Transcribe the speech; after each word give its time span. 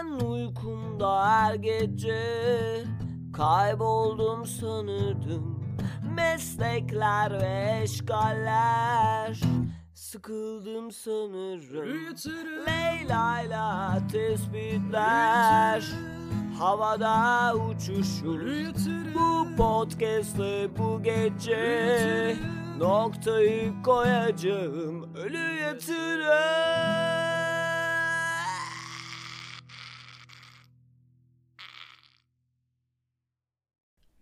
Ben 0.00 0.26
uykumda 0.26 1.28
her 1.28 1.54
gece 1.54 2.22
kayboldum 3.32 4.46
sanırdım. 4.46 5.64
Meslekler 6.16 7.40
ve 7.40 7.80
eşgaller 7.82 9.40
Sıkıldım 9.94 10.92
sanırım. 10.92 12.16
Leyla'yla 12.66 13.98
tespitler 14.12 15.84
Havada 16.58 17.54
uçuşur. 17.54 18.40
Bu 19.14 19.56
podcast'le 19.56 20.78
bu 20.78 21.02
gece 21.02 22.36
Noktayı 22.78 23.82
koyacağım. 23.82 25.14
Ölü 25.14 25.60
yatırım 25.60 27.19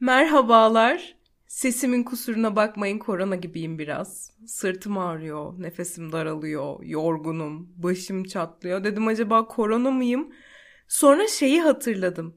Merhabalar. 0.00 1.16
Sesimin 1.46 2.02
kusuruna 2.02 2.56
bakmayın 2.56 2.98
korona 2.98 3.36
gibiyim 3.36 3.78
biraz. 3.78 4.30
Sırtım 4.46 4.98
ağrıyor, 4.98 5.62
nefesim 5.62 6.12
daralıyor, 6.12 6.82
yorgunum, 6.82 7.72
başım 7.76 8.24
çatlıyor. 8.24 8.84
Dedim 8.84 9.08
acaba 9.08 9.46
korona 9.46 9.90
mıyım? 9.90 10.32
Sonra 10.88 11.26
şeyi 11.28 11.60
hatırladım. 11.60 12.36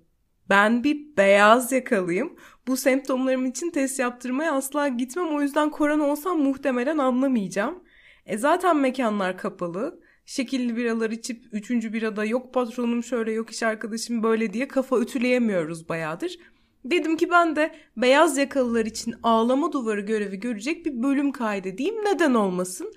Ben 0.50 0.84
bir 0.84 1.18
beyaz 1.18 1.72
yakalıyım. 1.72 2.36
Bu 2.68 2.78
semptomlarım 2.78 3.46
için 3.46 3.72
test 3.72 4.00
yaptırmaya 4.00 4.54
asla 4.54 4.88
gitmem. 4.88 5.36
O 5.36 5.42
yüzden 5.42 5.70
korona 5.70 6.04
olsam 6.04 6.40
muhtemelen 6.40 6.98
anlamayacağım. 6.98 7.84
E 8.26 8.38
zaten 8.38 8.78
mekanlar 8.78 9.38
kapalı. 9.38 10.00
Şekilli 10.26 10.76
biralar 10.76 11.12
içip 11.12 11.46
üçüncü 11.52 11.94
birada 11.94 12.26
yok 12.26 12.54
patronum 12.54 13.04
şöyle 13.04 13.32
yok 13.32 13.52
iş 13.52 13.64
arkadaşım 13.64 14.24
böyle 14.24 14.54
diye 14.54 14.68
kafa 14.68 15.00
ütüleyemiyoruz 15.00 15.90
bayağıdır. 15.90 16.38
Dedim 16.86 17.18
ki 17.18 17.30
ben 17.30 17.56
de 17.56 17.76
beyaz 17.98 18.38
yakalılar 18.38 18.86
için 18.86 19.16
ağlama 19.24 19.72
duvarı 19.72 20.02
görevi 20.02 20.40
görecek 20.40 20.86
bir 20.86 21.04
bölüm 21.04 21.32
kaydedeyim. 21.32 21.96
Neden 21.96 22.34
olmasın? 22.34 22.94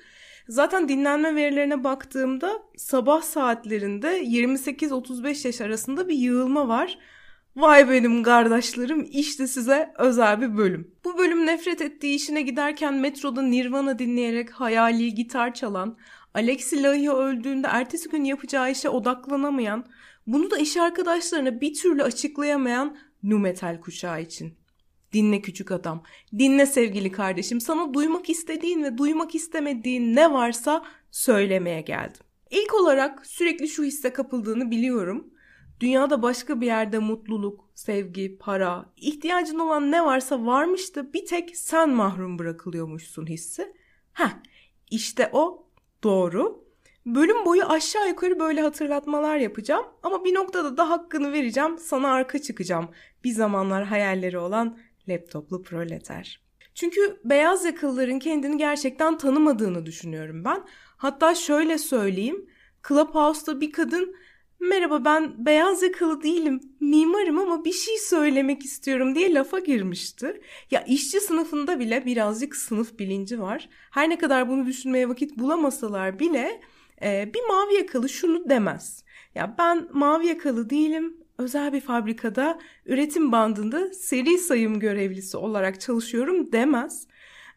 Zaten 0.49 0.89
dinlenme 0.89 1.35
verilerine 1.35 1.85
baktığımda 1.85 2.63
sabah 2.77 3.23
saatlerinde 3.23 4.23
28-35 4.23 5.47
yaş 5.47 5.61
arasında 5.61 6.09
bir 6.09 6.15
yığılma 6.15 6.69
var. 6.69 6.99
Vay 7.57 7.91
benim 7.91 8.23
kardeşlerim 8.23 9.09
işte 9.11 9.47
size 9.47 9.93
özel 9.98 10.41
bir 10.41 10.57
bölüm. 10.57 10.95
Bu 11.05 11.19
bölüm 11.19 11.47
nefret 11.47 11.81
ettiği 11.81 12.15
işine 12.15 12.43
giderken 12.43 12.95
metroda 12.95 13.43
Nirvana 13.43 13.98
dinleyerek 13.98 14.51
hayali 14.51 15.15
gitar 15.15 15.55
çalan, 15.55 15.98
Alexi 16.35 16.83
Lahia 16.83 17.17
öldüğünde 17.17 17.67
ertesi 17.71 18.09
gün 18.09 18.25
yapacağı 18.25 18.71
işe 18.71 18.89
odaklanamayan, 18.89 19.87
bunu 20.27 20.51
da 20.51 20.59
iş 20.59 20.77
arkadaşlarına 20.77 21.61
bir 21.61 21.75
türlü 21.75 22.03
açıklayamayan 22.03 22.97
nu 23.25 23.39
metal 23.39 23.80
kuşağı 23.80 24.22
için. 24.22 24.55
Dinle 25.12 25.41
küçük 25.41 25.70
adam, 25.70 26.03
dinle 26.39 26.67
sevgili 26.67 27.12
kardeşim. 27.12 27.61
Sana 27.61 27.94
duymak 27.94 28.30
istediğin 28.30 28.84
ve 28.84 28.98
duymak 28.98 29.34
istemediğin 29.34 30.17
ne 30.17 30.33
varsa 30.33 30.84
söylemeye 31.11 31.80
geldim. 31.80 32.20
İlk 32.50 32.75
olarak 32.75 33.27
sürekli 33.27 33.69
şu 33.69 33.84
hisse 33.84 34.12
kapıldığını 34.12 34.70
biliyorum. 34.70 35.34
Dünyada 35.80 36.22
başka 36.22 36.61
bir 36.61 36.67
yerde 36.67 36.98
mutluluk, 36.98 37.64
sevgi, 37.75 38.39
para, 38.39 38.92
ihtiyacın 38.97 39.58
olan 39.58 39.91
ne 39.91 40.05
varsa 40.05 40.47
varmış 40.47 40.97
da 40.97 41.12
bir 41.12 41.27
tek 41.27 41.56
sen 41.56 41.91
mahrum 41.91 42.39
bırakılıyormuşsun 42.39 43.27
hissi. 43.27 43.72
Heh, 44.12 44.30
işte 44.91 45.30
o 45.33 45.69
doğru. 46.02 46.64
Bölüm 47.06 47.45
boyu 47.45 47.64
aşağı 47.64 48.08
yukarı 48.08 48.41
böyle 48.41 48.61
hatırlatmalar 48.62 49.36
yapacağım 49.36 49.86
ama 50.02 50.25
bir 50.25 50.34
noktada 50.34 50.77
da 50.77 50.91
hakkını 50.91 51.33
vereceğim, 51.33 51.78
sana 51.78 52.12
arka 52.12 52.42
çıkacağım. 52.42 52.89
Bir 53.25 53.33
zamanlar 53.33 53.84
hayalleri 53.84 54.39
olan 54.39 54.78
laptoplu 55.08 55.62
proleter. 55.62 56.41
Çünkü 56.75 57.20
beyaz 57.25 57.64
yakalıların 57.64 58.18
kendini 58.18 58.58
gerçekten 58.58 59.18
tanımadığını 59.18 59.86
düşünüyorum 59.86 60.45
ben. 60.45 60.64
Hatta 60.96 61.34
şöyle 61.34 61.79
söyleyeyim. 61.79 62.46
Clubhouse'da 62.89 63.61
bir 63.61 63.73
kadın 63.73 64.17
merhaba 64.61 65.05
ben 65.05 65.46
beyaz 65.46 65.83
yakalı 65.83 66.23
değilim 66.23 66.61
mimarım 66.80 67.39
ama 67.39 67.64
bir 67.64 67.73
şey 67.73 67.98
söylemek 67.98 68.64
istiyorum 68.64 69.14
diye 69.14 69.34
lafa 69.34 69.58
girmişti. 69.58 70.40
Ya 70.70 70.84
işçi 70.84 71.20
sınıfında 71.20 71.79
bile 71.79 72.07
birazcık 72.07 72.57
sınıf 72.57 72.98
bilinci 72.98 73.40
var. 73.40 73.68
Her 73.90 74.11
ne 74.11 74.18
kadar 74.18 74.48
bunu 74.48 74.67
düşünmeye 74.67 75.08
vakit 75.08 75.39
bulamasalar 75.39 76.18
bile 76.18 76.61
bir 77.02 77.48
mavi 77.48 77.74
yakalı 77.74 78.08
şunu 78.08 78.48
demez. 78.48 79.05
Ya 79.34 79.55
ben 79.58 79.89
mavi 79.92 80.27
yakalı 80.27 80.70
değilim 80.70 81.17
özel 81.39 81.72
bir 81.72 81.80
fabrikada 81.80 82.58
üretim 82.86 83.33
bandında 83.33 83.95
seri 83.95 84.39
sayım 84.39 84.80
görevlisi 84.80 85.36
olarak 85.36 85.80
çalışıyorum 85.80 86.52
demez. 86.52 87.06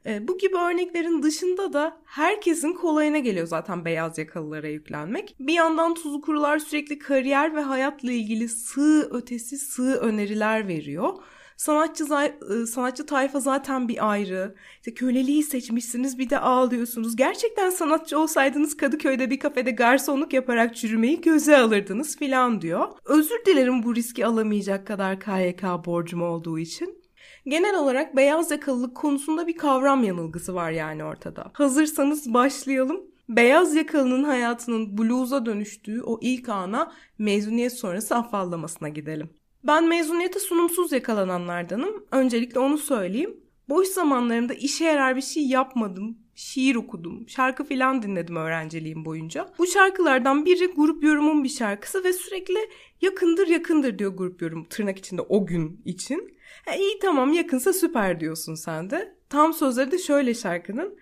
E, 0.06 0.28
bu 0.28 0.38
gibi 0.38 0.58
örneklerin 0.58 1.24
dışında 1.24 1.74
da 1.74 1.98
herkesin 2.06 2.74
kolayına 2.74 3.18
geliyor 3.18 3.48
zaten 3.48 3.86
beyaz 3.86 4.18
yakalılara 4.18 4.68
yüklenmek. 4.68 5.36
Bir 5.40 5.54
yandan 5.54 5.94
tuzu 5.94 6.22
kurular 6.22 6.60
sürekli 6.60 7.00
kariyer 7.00 7.56
ve 7.56 7.62
hayatla 7.62 8.12
ilgili 8.12 8.50
sığ 8.50 9.10
ötesi 9.12 9.58
sığ 9.58 10.00
öneriler 10.00 10.68
veriyor. 10.68 11.14
Sanatçı 11.58 12.04
ıı, 12.50 12.68
sanatçı 12.68 13.06
tayfa 13.06 13.40
zaten 13.40 13.88
bir 13.88 14.12
ayrı. 14.12 14.56
İşte 14.76 14.94
köleliği 14.94 15.44
seçmişsiniz 15.44 16.20
bir 16.20 16.30
de 16.30 16.40
ağlıyorsunuz. 16.40 17.16
Gerçekten 17.16 17.70
sanatçı 17.70 18.20
olsaydınız 18.20 18.78
Kadıköy'de 18.78 19.30
bir 19.30 19.40
kafede 19.40 19.72
garsonluk 19.72 20.34
yaparak 20.34 20.76
çürümeyi 20.76 21.22
göze 21.22 21.58
alırdınız 21.58 22.18
filan 22.18 22.62
diyor. 22.62 22.88
Özür 23.06 23.46
dilerim 23.46 23.84
bu 23.84 23.96
riski 23.96 24.26
alamayacak 24.26 24.88
kadar 24.88 25.20
KYK 25.20 25.64
borcum 25.86 26.22
olduğu 26.22 26.60
için. 26.60 27.04
Genel 27.46 27.76
olarak 27.76 28.16
beyaz 28.16 28.52
yakalılık 28.52 28.96
konusunda 28.96 29.48
bir 29.48 29.58
kavram 29.58 30.04
yanılgısı 30.04 30.56
var 30.56 30.72
yani 30.72 31.04
ortada. 31.04 31.52
Hazırsanız 31.54 32.34
başlayalım. 32.34 33.02
Beyaz 33.30 33.76
yakalının 33.76 34.24
hayatının 34.24 34.98
bluza 34.98 35.46
dönüştüğü 35.46 36.02
o 36.02 36.20
ilk 36.22 36.50
ana 36.50 36.92
mezuniyet 37.18 37.74
sonrası 37.74 38.16
afallamasına 38.16 38.90
gidelim. 38.90 39.30
Ben 39.64 39.88
mezuniyete 39.88 40.40
sunumsuz 40.40 40.92
yakalananlardanım. 40.92 42.06
Öncelikle 42.12 42.60
onu 42.60 42.78
söyleyeyim. 42.78 43.38
Boş 43.70 43.88
zamanlarımda 43.88 44.54
işe 44.54 44.86
yarar 44.86 45.16
bir 45.16 45.22
şey 45.22 45.48
yapmadım. 45.48 46.18
Şiir 46.36 46.76
okudum, 46.76 47.30
şarkı 47.30 47.64
filan 47.64 48.02
dinledim 48.02 48.36
öğrenciliğim 48.36 49.06
boyunca. 49.06 49.54
Bu 49.58 49.68
şarkılardan 49.68 50.46
biri 50.46 50.66
grup 50.66 51.04
yorumun 51.04 51.44
bir 51.44 51.50
şarkısı 51.50 52.04
ve 52.04 52.14
sürekli 52.14 52.70
yakındır 53.02 53.48
yakındır 53.48 54.00
diyor 54.00 54.14
grup 54.16 54.42
yorum 54.42 54.66
tırnak 54.66 54.98
içinde 54.98 55.22
o 55.22 55.46
gün 55.46 55.82
için. 55.86 56.38
Ha, 56.66 56.76
iyi 56.76 57.00
tamam 57.00 57.34
yakınsa 57.34 57.74
süper 57.74 58.20
diyorsun 58.20 58.56
sen 58.56 58.90
de. 58.90 59.16
Tam 59.30 59.54
sözleri 59.54 59.92
de 59.92 59.98
şöyle 59.98 60.34
şarkının. 60.34 60.98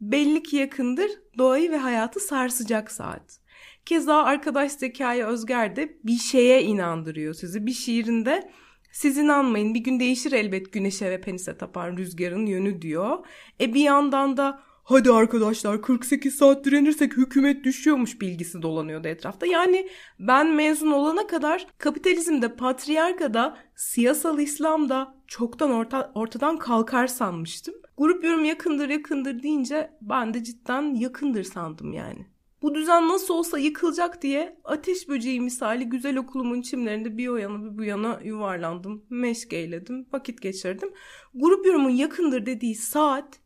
Belli 0.00 0.42
ki 0.42 0.56
yakındır 0.56 1.10
doğayı 1.38 1.70
ve 1.70 1.76
hayatı 1.76 2.20
sarsacak 2.20 2.90
saat. 2.90 3.40
Keza 3.86 4.22
arkadaş 4.22 4.72
Zekai 4.72 5.24
Özger 5.24 5.76
de 5.76 5.96
bir 6.04 6.18
şeye 6.18 6.62
inandırıyor 6.62 7.34
sizi. 7.34 7.66
Bir 7.66 7.72
şiirinde 7.72 8.50
siz 8.92 9.18
inanmayın 9.18 9.74
bir 9.74 9.80
gün 9.80 10.00
değişir 10.00 10.32
elbet 10.32 10.72
güneşe 10.72 11.10
ve 11.10 11.20
penise 11.20 11.58
tapan 11.58 11.96
rüzgarın 11.96 12.46
yönü 12.46 12.82
diyor. 12.82 13.18
E 13.60 13.74
bir 13.74 13.80
yandan 13.80 14.36
da 14.36 14.60
hadi 14.84 15.10
arkadaşlar 15.10 15.82
48 15.82 16.34
saat 16.34 16.64
direnirsek 16.64 17.16
hükümet 17.16 17.64
düşüyormuş 17.64 18.20
bilgisi 18.20 18.62
dolanıyordu 18.62 19.08
etrafta. 19.08 19.46
Yani 19.46 19.88
ben 20.18 20.54
mezun 20.54 20.90
olana 20.90 21.26
kadar 21.26 21.66
kapitalizmde, 21.78 22.56
patriarkada, 22.56 23.56
siyasal 23.76 24.38
İslam'da 24.38 25.14
çoktan 25.26 25.70
orta, 25.70 26.12
ortadan 26.14 26.56
kalkar 26.58 27.06
sanmıştım. 27.06 27.74
Grup 27.98 28.24
yorum 28.24 28.44
yakındır 28.44 28.88
yakındır 28.88 29.42
deyince 29.42 29.90
ben 30.00 30.34
de 30.34 30.44
cidden 30.44 30.94
yakındır 30.94 31.44
sandım 31.44 31.92
yani. 31.92 32.35
Bu 32.66 32.74
düzen 32.74 33.08
nasıl 33.08 33.34
olsa 33.34 33.58
yıkılacak 33.58 34.22
diye 34.22 34.60
ateş 34.64 35.08
böceği 35.08 35.40
misali 35.40 35.84
güzel 35.84 36.16
okulumun 36.16 36.62
çimlerinde 36.62 37.18
bir 37.18 37.28
o 37.28 37.36
yana 37.36 37.64
bir 37.64 37.78
bu 37.78 37.84
yana 37.84 38.20
yuvarlandım. 38.24 39.04
Meşgeyledim, 39.10 40.06
vakit 40.12 40.42
geçirdim. 40.42 40.92
Grup 41.34 41.66
yorumun 41.66 41.90
yakındır 41.90 42.46
dediği 42.46 42.74
saat 42.74 43.40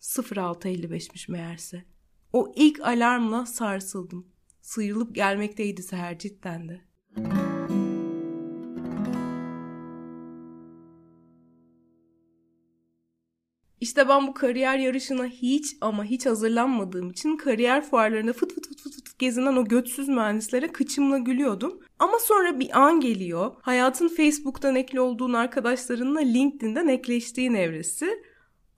06.55'miş 0.00 1.30
meğerse. 1.30 1.84
O 2.32 2.52
ilk 2.56 2.80
alarmla 2.80 3.46
sarsıldım. 3.46 4.26
Sıyrılıp 4.60 5.14
gelmekteydi 5.14 5.82
seher 5.82 6.18
cidden 6.18 6.68
de. 6.68 6.80
İşte 13.80 14.08
ben 14.08 14.26
bu 14.26 14.34
kariyer 14.34 14.78
yarışına 14.78 15.24
hiç 15.24 15.76
ama 15.80 16.04
hiç 16.04 16.26
hazırlanmadığım 16.26 17.10
için 17.10 17.36
kariyer 17.36 17.84
fuarlarında 17.84 18.32
fıt 18.32 18.54
fıt 18.54 18.68
fıt 18.68 18.80
fıt, 18.82 18.94
fıt 18.94 19.18
gezinen 19.18 19.56
o 19.56 19.64
götsüz 19.64 20.08
mühendislere 20.08 20.68
kıçımla 20.68 21.18
gülüyordum. 21.18 21.80
Ama 21.98 22.18
sonra 22.18 22.60
bir 22.60 22.80
an 22.80 23.00
geliyor. 23.00 23.54
Hayatın 23.60 24.08
Facebook'tan 24.08 24.76
ekli 24.76 25.00
olduğun 25.00 25.32
arkadaşlarınla 25.32 26.20
LinkedIn'den 26.20 26.88
ekleştiğin 26.88 27.54
evresi. 27.54 28.22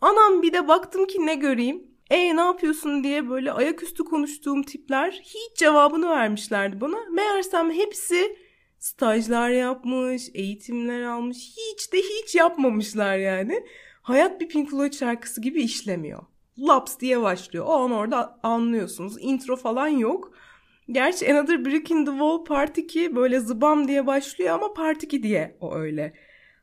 Anam 0.00 0.42
bir 0.42 0.52
de 0.52 0.68
baktım 0.68 1.06
ki 1.06 1.26
ne 1.26 1.34
göreyim. 1.34 1.82
E 2.10 2.36
ne 2.36 2.40
yapıyorsun 2.40 3.04
diye 3.04 3.28
böyle 3.28 3.52
ayaküstü 3.52 4.04
konuştuğum 4.04 4.62
tipler 4.62 5.20
hiç 5.22 5.58
cevabını 5.58 6.08
vermişlerdi 6.08 6.80
bana. 6.80 6.96
Meğersem 7.10 7.70
hepsi 7.70 8.36
Stajlar 8.78 9.50
yapmış, 9.50 10.22
eğitimler 10.34 11.02
almış. 11.02 11.36
Hiç 11.36 11.92
de 11.92 11.98
hiç 11.98 12.34
yapmamışlar 12.34 13.16
yani. 13.16 13.66
Hayat 14.06 14.40
bir 14.40 14.48
Pink 14.48 14.70
Floyd 14.70 14.92
şarkısı 14.92 15.40
gibi 15.40 15.62
işlemiyor. 15.62 16.22
Laps 16.58 16.98
diye 17.00 17.22
başlıyor. 17.22 17.64
O 17.68 17.72
an 17.72 17.90
orada 17.90 18.38
anlıyorsunuz. 18.42 19.16
Intro 19.20 19.56
falan 19.56 19.88
yok. 19.88 20.32
Gerçi 20.88 21.32
Another 21.32 21.64
Brick 21.64 21.94
in 21.94 22.04
the 22.04 22.10
Wall 22.10 22.44
Part 22.44 22.78
2 22.78 23.16
böyle 23.16 23.40
zıbam 23.40 23.88
diye 23.88 24.06
başlıyor 24.06 24.54
ama 24.54 24.74
Part 24.74 25.02
2 25.02 25.22
diye 25.22 25.56
o 25.60 25.74
öyle. 25.74 26.12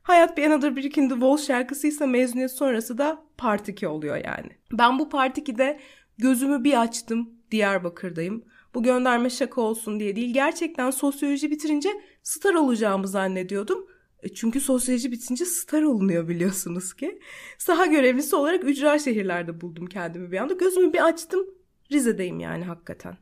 Hayat 0.02 0.36
bir 0.36 0.44
Another 0.44 0.76
Brick 0.76 1.00
in 1.00 1.08
the 1.08 1.14
Wall 1.14 1.36
şarkısıysa 1.36 2.06
mezuniyet 2.06 2.50
sonrası 2.50 2.98
da 2.98 3.24
Part 3.38 3.68
2 3.68 3.88
oluyor 3.88 4.16
yani. 4.16 4.50
Ben 4.72 4.98
bu 4.98 5.08
Part 5.08 5.38
2'de 5.38 5.80
gözümü 6.18 6.64
bir 6.64 6.80
açtım. 6.80 7.30
Diyarbakır'dayım. 7.50 8.44
Bu 8.74 8.82
gönderme 8.82 9.30
şaka 9.30 9.60
olsun 9.60 10.00
diye 10.00 10.16
değil. 10.16 10.34
Gerçekten 10.34 10.90
sosyoloji 10.90 11.50
bitirince 11.50 11.88
star 12.22 12.54
olacağımı 12.54 13.08
zannediyordum. 13.08 13.86
E, 14.24 14.34
çünkü 14.34 14.60
sosyoloji 14.60 15.12
bitince 15.12 15.44
star 15.44 15.82
olunuyor 15.82 16.28
biliyorsunuz 16.28 16.94
ki. 16.94 17.20
Saha 17.58 17.86
görevlisi 17.86 18.36
olarak 18.36 18.64
ücra 18.64 18.98
şehirlerde 18.98 19.60
buldum 19.60 19.86
kendimi 19.86 20.32
bir 20.32 20.36
anda. 20.38 20.54
Gözümü 20.54 20.92
bir 20.92 21.06
açtım. 21.06 21.46
Rize'deyim 21.92 22.40
yani 22.40 22.64
hakikaten. 22.64 23.16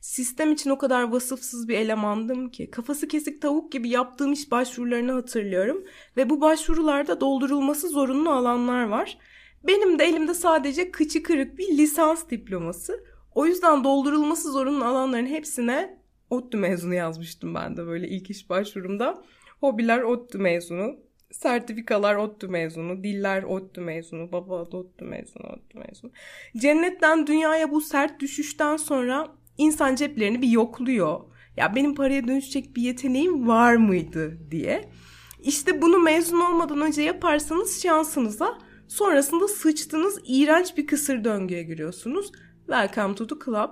Sistem 0.00 0.52
için 0.52 0.70
o 0.70 0.78
kadar 0.78 1.02
vasıfsız 1.02 1.68
bir 1.68 1.78
elemandım 1.78 2.50
ki 2.50 2.70
kafası 2.70 3.08
kesik 3.08 3.42
tavuk 3.42 3.72
gibi 3.72 3.88
yaptığım 3.88 4.32
iş 4.32 4.50
başvurularını 4.50 5.12
hatırlıyorum 5.12 5.84
ve 6.16 6.30
bu 6.30 6.40
başvurularda 6.40 7.20
doldurulması 7.20 7.88
zorunlu 7.88 8.30
alanlar 8.30 8.84
var. 8.84 9.18
Benim 9.66 9.98
de 9.98 10.04
elimde 10.04 10.34
sadece 10.34 10.90
kıçı 10.90 11.22
kırık 11.22 11.58
bir 11.58 11.78
lisans 11.78 12.30
diploması. 12.30 13.04
O 13.34 13.46
yüzden 13.46 13.84
doldurulması 13.84 14.52
zorunlu 14.52 14.84
alanların 14.84 15.26
hepsine 15.26 15.98
ODTÜ 16.30 16.56
mezunu 16.56 16.94
yazmıştım 16.94 17.54
ben 17.54 17.76
de 17.76 17.86
böyle 17.86 18.08
ilk 18.08 18.30
iş 18.30 18.50
başvurumda. 18.50 19.24
Hobiler 19.64 20.02
ODTÜ 20.02 20.38
mezunu, 20.38 20.96
sertifikalar 21.30 22.14
ODTÜ 22.14 22.48
mezunu, 22.48 23.04
diller 23.04 23.42
ODTÜ 23.42 23.80
mezunu, 23.80 24.32
baba 24.32 24.54
ODTÜ 24.54 25.04
mezunu, 25.04 25.46
ODTÜ 25.46 25.78
mezunu. 25.78 26.12
Cennetten 26.56 27.26
dünyaya 27.26 27.70
bu 27.70 27.80
sert 27.80 28.20
düşüşten 28.20 28.76
sonra 28.76 29.28
insan 29.58 29.94
ceplerini 29.94 30.42
bir 30.42 30.48
yokluyor. 30.48 31.20
Ya 31.56 31.74
benim 31.74 31.94
paraya 31.94 32.28
dönüşecek 32.28 32.76
bir 32.76 32.82
yeteneğim 32.82 33.48
var 33.48 33.76
mıydı 33.76 34.38
diye. 34.50 34.90
İşte 35.42 35.82
bunu 35.82 35.98
mezun 35.98 36.40
olmadan 36.40 36.80
önce 36.80 37.02
yaparsanız 37.02 37.82
şansınıza 37.82 38.58
sonrasında 38.88 39.48
sıçtığınız 39.48 40.20
iğrenç 40.26 40.76
bir 40.76 40.86
kısır 40.86 41.24
döngüye 41.24 41.62
giriyorsunuz. 41.62 42.32
Welcome 42.66 43.14
to 43.14 43.26
the 43.26 43.44
club. 43.44 43.70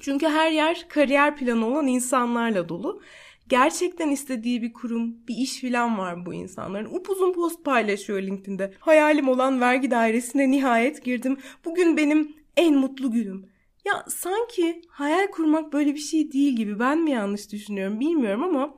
Çünkü 0.00 0.26
her 0.26 0.50
yer 0.50 0.86
kariyer 0.88 1.36
planı 1.36 1.66
olan 1.66 1.86
insanlarla 1.86 2.68
dolu. 2.68 3.02
Gerçekten 3.48 4.10
istediği 4.10 4.62
bir 4.62 4.72
kurum, 4.72 5.26
bir 5.28 5.36
iş 5.36 5.60
filan 5.60 5.98
var 5.98 6.26
bu 6.26 6.34
insanların. 6.34 6.94
Upuzun 6.94 7.32
post 7.32 7.64
paylaşıyor 7.64 8.22
LinkedIn'de. 8.22 8.72
Hayalim 8.80 9.28
olan 9.28 9.60
vergi 9.60 9.90
dairesine 9.90 10.50
nihayet 10.50 11.04
girdim. 11.04 11.36
Bugün 11.64 11.96
benim 11.96 12.36
en 12.56 12.74
mutlu 12.74 13.10
günüm. 13.10 13.46
Ya 13.84 14.04
sanki 14.08 14.82
hayal 14.88 15.26
kurmak 15.26 15.72
böyle 15.72 15.94
bir 15.94 16.00
şey 16.00 16.32
değil 16.32 16.56
gibi. 16.56 16.78
Ben 16.78 16.98
mi 16.98 17.10
yanlış 17.10 17.52
düşünüyorum 17.52 18.00
bilmiyorum 18.00 18.42
ama 18.42 18.74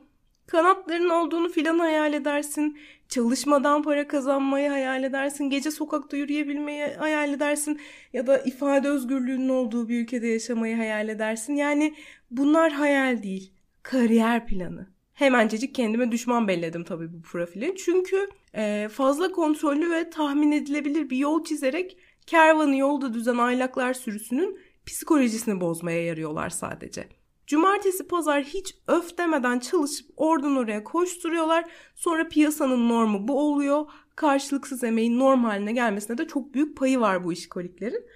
kanatların 0.46 1.08
olduğunu 1.08 1.48
filan 1.48 1.78
hayal 1.78 2.12
edersin. 2.12 2.78
Çalışmadan 3.08 3.82
para 3.82 4.08
kazanmayı 4.08 4.68
hayal 4.68 5.04
edersin. 5.04 5.50
Gece 5.50 5.70
sokakta 5.70 6.16
yürüyebilmeyi 6.16 6.84
hayal 6.84 7.32
edersin. 7.32 7.80
Ya 8.12 8.26
da 8.26 8.38
ifade 8.38 8.88
özgürlüğünün 8.88 9.48
olduğu 9.48 9.88
bir 9.88 10.00
ülkede 10.02 10.26
yaşamayı 10.26 10.76
hayal 10.76 11.08
edersin. 11.08 11.56
Yani 11.56 11.94
bunlar 12.30 12.72
hayal 12.72 13.22
değil. 13.22 13.57
Kariyer 13.82 14.46
planı. 14.46 14.86
Hemencecik 15.12 15.74
kendime 15.74 16.12
düşman 16.12 16.48
belledim 16.48 16.84
tabii 16.84 17.12
bu 17.12 17.22
profili. 17.22 17.74
Çünkü 17.76 18.28
e, 18.54 18.88
fazla 18.92 19.32
kontrollü 19.32 19.90
ve 19.90 20.10
tahmin 20.10 20.52
edilebilir 20.52 21.10
bir 21.10 21.16
yol 21.16 21.44
çizerek 21.44 21.98
kervanı 22.26 22.76
yolda 22.76 23.14
düzen 23.14 23.38
aylaklar 23.38 23.94
sürüsünün 23.94 24.60
psikolojisini 24.86 25.60
bozmaya 25.60 26.04
yarıyorlar 26.04 26.50
sadece. 26.50 27.08
Cumartesi 27.46 28.06
pazar 28.06 28.44
hiç 28.44 28.74
öf 28.86 29.18
demeden 29.18 29.58
çalışıp 29.58 30.10
oradan 30.16 30.56
oraya 30.56 30.84
koşturuyorlar. 30.84 31.64
Sonra 31.94 32.28
piyasanın 32.28 32.88
normu 32.88 33.28
bu 33.28 33.40
oluyor. 33.40 33.86
Karşılıksız 34.16 34.84
emeğin 34.84 35.18
norm 35.18 35.44
haline 35.44 35.72
gelmesine 35.72 36.18
de 36.18 36.26
çok 36.26 36.54
büyük 36.54 36.76
payı 36.76 37.00
var 37.00 37.24
bu 37.24 37.32
işkoliklerin. 37.32 38.06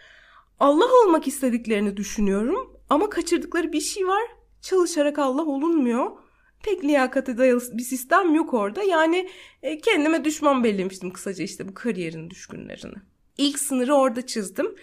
Allah 0.61 0.88
olmak 1.05 1.29
istediklerini 1.29 1.97
düşünüyorum 1.97 2.81
ama 2.91 3.11
kaçırdıkları 3.11 3.73
bir 3.73 3.81
şey 3.81 4.06
var. 4.06 4.23
Çalışarak 4.62 5.19
Allah 5.19 5.44
olunmuyor. 5.44 6.11
Pek 6.64 6.85
liyakate 6.85 7.38
dayalı 7.38 7.61
bir 7.73 7.82
sistem 7.82 8.35
yok 8.35 8.55
orada. 8.55 8.82
Yani 8.82 9.29
e, 9.62 9.79
kendime 9.79 10.25
düşman 10.25 10.64
bellemiştim 10.64 11.12
kısaca 11.12 11.44
işte 11.44 11.69
bu 11.69 11.75
kariyerin 11.75 12.31
düşkünlerini. 12.31 12.94
İlk 13.38 13.59
sınırı 13.59 13.94
orada 13.94 14.26
çizdim. 14.26 14.75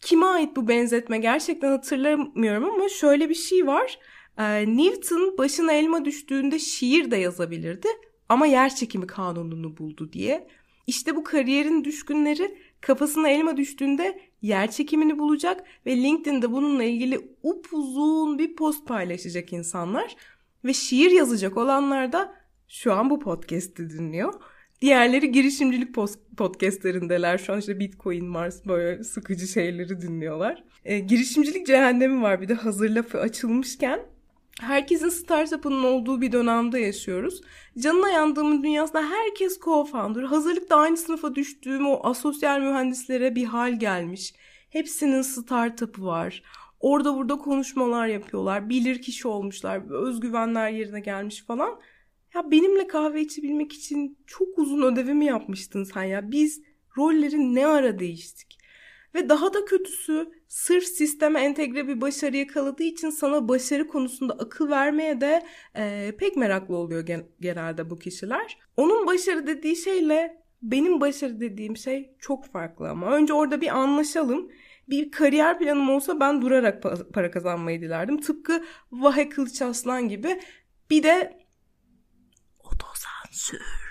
Kime 0.00 0.26
ait 0.26 0.56
bu 0.56 0.68
benzetme 0.68 1.18
gerçekten 1.18 1.70
hatırlamıyorum 1.70 2.64
ama 2.64 2.88
şöyle 2.88 3.28
bir 3.28 3.34
şey 3.34 3.66
var. 3.66 3.98
Ee, 4.38 4.76
Newton 4.76 5.38
başına 5.38 5.72
elma 5.72 6.04
düştüğünde 6.04 6.58
şiir 6.58 7.10
de 7.10 7.16
yazabilirdi 7.16 7.88
ama 8.28 8.46
yer 8.46 8.74
çekimi 8.74 9.06
kanununu 9.06 9.76
buldu 9.76 10.12
diye. 10.12 10.48
İşte 10.86 11.16
bu 11.16 11.24
kariyerin 11.24 11.84
düşkünleri 11.84 12.58
kafasına 12.80 13.28
elma 13.28 13.56
düştüğünde 13.56 14.20
yer 14.44 14.70
çekimini 14.70 15.18
bulacak 15.18 15.64
ve 15.86 15.96
LinkedIn'de 15.96 16.52
bununla 16.52 16.84
ilgili 16.84 17.20
upuzun 17.42 18.38
bir 18.38 18.56
post 18.56 18.86
paylaşacak 18.86 19.52
insanlar. 19.52 20.16
Ve 20.64 20.72
şiir 20.72 21.10
yazacak 21.10 21.56
olanlar 21.56 22.12
da 22.12 22.34
şu 22.68 22.92
an 22.92 23.10
bu 23.10 23.20
podcast'i 23.20 23.90
dinliyor. 23.90 24.34
Diğerleri 24.80 25.32
girişimcilik 25.32 25.94
podcastlerindeler. 26.36 27.38
Şu 27.38 27.52
an 27.52 27.58
işte 27.58 27.78
Bitcoin, 27.78 28.26
Mars 28.26 28.66
böyle 28.66 29.04
sıkıcı 29.04 29.46
şeyleri 29.46 30.00
dinliyorlar. 30.00 30.64
E, 30.84 30.98
girişimcilik 30.98 31.66
cehennemi 31.66 32.22
var 32.22 32.40
bir 32.40 32.48
de 32.48 32.54
hazır 32.54 32.90
lafı 32.90 33.20
açılmışken. 33.20 34.00
Herkesin 34.64 35.08
startup'ının 35.08 35.84
olduğu 35.84 36.20
bir 36.20 36.32
dönemde 36.32 36.80
yaşıyoruz. 36.80 37.40
Canına 37.78 38.10
yandığımın 38.10 38.62
dünyasında 38.62 39.10
herkes 39.10 39.58
co-founder. 39.58 40.24
Hazırlıkta 40.24 40.76
aynı 40.76 40.96
sınıfa 40.96 41.34
düştüğüm 41.34 41.86
o 41.86 42.00
asosyal 42.02 42.60
mühendislere 42.60 43.34
bir 43.34 43.44
hal 43.44 43.78
gelmiş. 43.78 44.34
Hepsinin 44.70 45.22
startup'ı 45.22 46.04
var. 46.04 46.42
Orada 46.80 47.16
burada 47.16 47.36
konuşmalar 47.36 48.06
yapıyorlar. 48.06 48.68
Bilir 48.68 49.02
kişi 49.02 49.28
olmuşlar. 49.28 49.90
Özgüvenler 49.90 50.70
yerine 50.70 51.00
gelmiş 51.00 51.44
falan. 51.44 51.80
Ya 52.34 52.50
benimle 52.50 52.86
kahve 52.86 53.20
içebilmek 53.20 53.72
için 53.72 54.18
çok 54.26 54.58
uzun 54.58 54.82
ödevimi 54.82 55.24
yapmıştın 55.24 55.84
sen 55.84 56.02
ya. 56.02 56.30
Biz 56.30 56.62
rolleri 56.98 57.54
ne 57.54 57.66
ara 57.66 57.98
değiştik? 57.98 58.58
Ve 59.14 59.28
daha 59.28 59.54
da 59.54 59.64
kötüsü 59.64 60.30
sırf 60.48 60.84
sisteme 60.84 61.40
entegre 61.40 61.88
bir 61.88 62.00
başarı 62.00 62.36
yakaladığı 62.36 62.82
için 62.82 63.10
sana 63.10 63.48
başarı 63.48 63.88
konusunda 63.88 64.34
akıl 64.34 64.70
vermeye 64.70 65.20
de 65.20 65.46
e, 65.76 66.12
pek 66.18 66.36
meraklı 66.36 66.76
oluyor 66.76 67.06
gen- 67.06 67.26
genelde 67.40 67.90
bu 67.90 67.98
kişiler. 67.98 68.58
Onun 68.76 69.06
başarı 69.06 69.46
dediği 69.46 69.76
şeyle 69.76 70.44
benim 70.62 71.00
başarı 71.00 71.40
dediğim 71.40 71.76
şey 71.76 72.16
çok 72.18 72.46
farklı 72.46 72.88
ama. 72.88 73.10
Önce 73.16 73.32
orada 73.32 73.60
bir 73.60 73.68
anlaşalım. 73.68 74.50
Bir 74.88 75.10
kariyer 75.10 75.58
planım 75.58 75.90
olsa 75.90 76.20
ben 76.20 76.42
durarak 76.42 76.82
para 77.12 77.30
kazanmayı 77.30 77.80
dilerdim. 77.80 78.20
Tıpkı 78.20 78.64
Vahe 78.92 79.28
Kılıç 79.28 79.62
Aslan 79.62 80.08
gibi. 80.08 80.40
Bir 80.90 81.02
de 81.02 81.38
otosansür. 82.64 83.83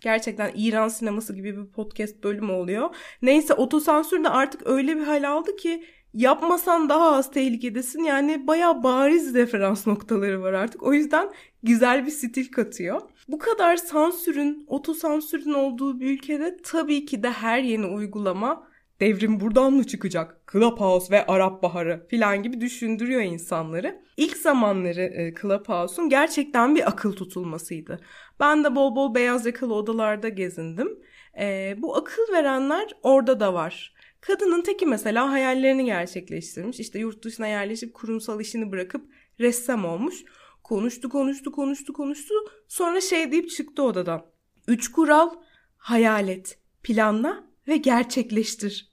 Gerçekten 0.00 0.52
İran 0.56 0.88
sineması 0.88 1.34
gibi 1.34 1.56
bir 1.56 1.66
podcast 1.66 2.24
bölümü 2.24 2.52
oluyor. 2.52 2.94
Neyse 3.22 3.54
otosansür 3.54 4.24
de 4.24 4.28
artık 4.28 4.66
öyle 4.66 4.96
bir 4.96 5.02
hal 5.02 5.30
aldı 5.30 5.56
ki 5.56 5.84
yapmasan 6.14 6.88
daha 6.88 7.16
az 7.16 7.30
tehlikedesin. 7.30 8.04
Yani 8.04 8.46
baya 8.46 8.82
bariz 8.82 9.34
referans 9.34 9.86
noktaları 9.86 10.42
var 10.42 10.52
artık. 10.52 10.82
O 10.82 10.92
yüzden 10.92 11.30
güzel 11.62 12.06
bir 12.06 12.10
stil 12.10 12.52
katıyor. 12.52 13.00
Bu 13.28 13.38
kadar 13.38 13.76
sansürün, 13.76 14.64
otosansürün 14.66 15.54
olduğu 15.54 16.00
bir 16.00 16.10
ülkede 16.10 16.56
tabii 16.62 17.06
ki 17.06 17.22
de 17.22 17.30
her 17.30 17.58
yeni 17.58 17.86
uygulama 17.86 18.68
devrim 19.00 19.40
buradan 19.40 19.72
mı 19.72 19.86
çıkacak? 19.86 20.52
Clubhouse 20.52 21.10
ve 21.10 21.26
Arap 21.26 21.62
Baharı 21.62 22.06
filan 22.10 22.42
gibi 22.42 22.60
düşündürüyor 22.60 23.20
insanları. 23.20 24.02
İlk 24.16 24.36
zamanları 24.36 25.02
e, 25.02 25.34
Clubhouse'un 25.42 26.08
gerçekten 26.08 26.74
bir 26.74 26.88
akıl 26.88 27.12
tutulmasıydı. 27.12 28.00
Ben 28.40 28.64
de 28.64 28.74
bol 28.74 28.96
bol 28.96 29.14
beyaz 29.14 29.46
yakalı 29.46 29.74
odalarda 29.74 30.28
gezindim. 30.28 30.98
E, 31.40 31.76
bu 31.78 31.96
akıl 31.96 32.32
verenler 32.32 32.88
orada 33.02 33.40
da 33.40 33.54
var. 33.54 33.94
Kadının 34.20 34.62
teki 34.62 34.86
mesela 34.86 35.30
hayallerini 35.30 35.84
gerçekleştirmiş. 35.84 36.80
İşte 36.80 36.98
yurt 36.98 37.24
dışına 37.24 37.46
yerleşip 37.46 37.94
kurumsal 37.94 38.40
işini 38.40 38.72
bırakıp 38.72 39.12
ressam 39.40 39.84
olmuş. 39.84 40.24
Konuştu, 40.64 41.08
konuştu, 41.08 41.52
konuştu, 41.52 41.92
konuştu. 41.92 42.34
Sonra 42.68 43.00
şey 43.00 43.32
deyip 43.32 43.50
çıktı 43.50 43.82
odadan. 43.82 44.26
Üç 44.68 44.92
kural, 44.92 45.30
hayal 45.76 46.28
et, 46.28 46.58
planla 46.82 47.47
ve 47.68 47.76
gerçekleştir. 47.76 48.88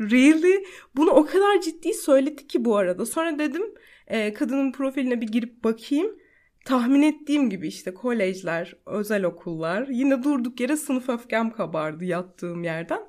Really? 0.00 0.64
Bunu 0.96 1.10
o 1.10 1.26
kadar 1.26 1.60
ciddi 1.60 1.94
söyledi 1.94 2.46
ki 2.46 2.64
bu 2.64 2.76
arada. 2.76 3.06
Sonra 3.06 3.38
dedim 3.38 3.62
e, 4.06 4.32
kadının 4.32 4.72
profiline 4.72 5.20
bir 5.20 5.26
girip 5.26 5.64
bakayım. 5.64 6.18
tahmin 6.64 7.02
ettiğim 7.02 7.50
gibi 7.50 7.68
işte 7.68 7.94
kolejler, 7.94 8.74
özel 8.86 9.24
okullar 9.24 9.88
yine 9.88 10.22
durduk 10.22 10.60
yere 10.60 10.76
sınıf 10.76 11.08
öfkem 11.08 11.50
kabardı 11.50 12.04
yattığım 12.04 12.64
yerden. 12.64 13.00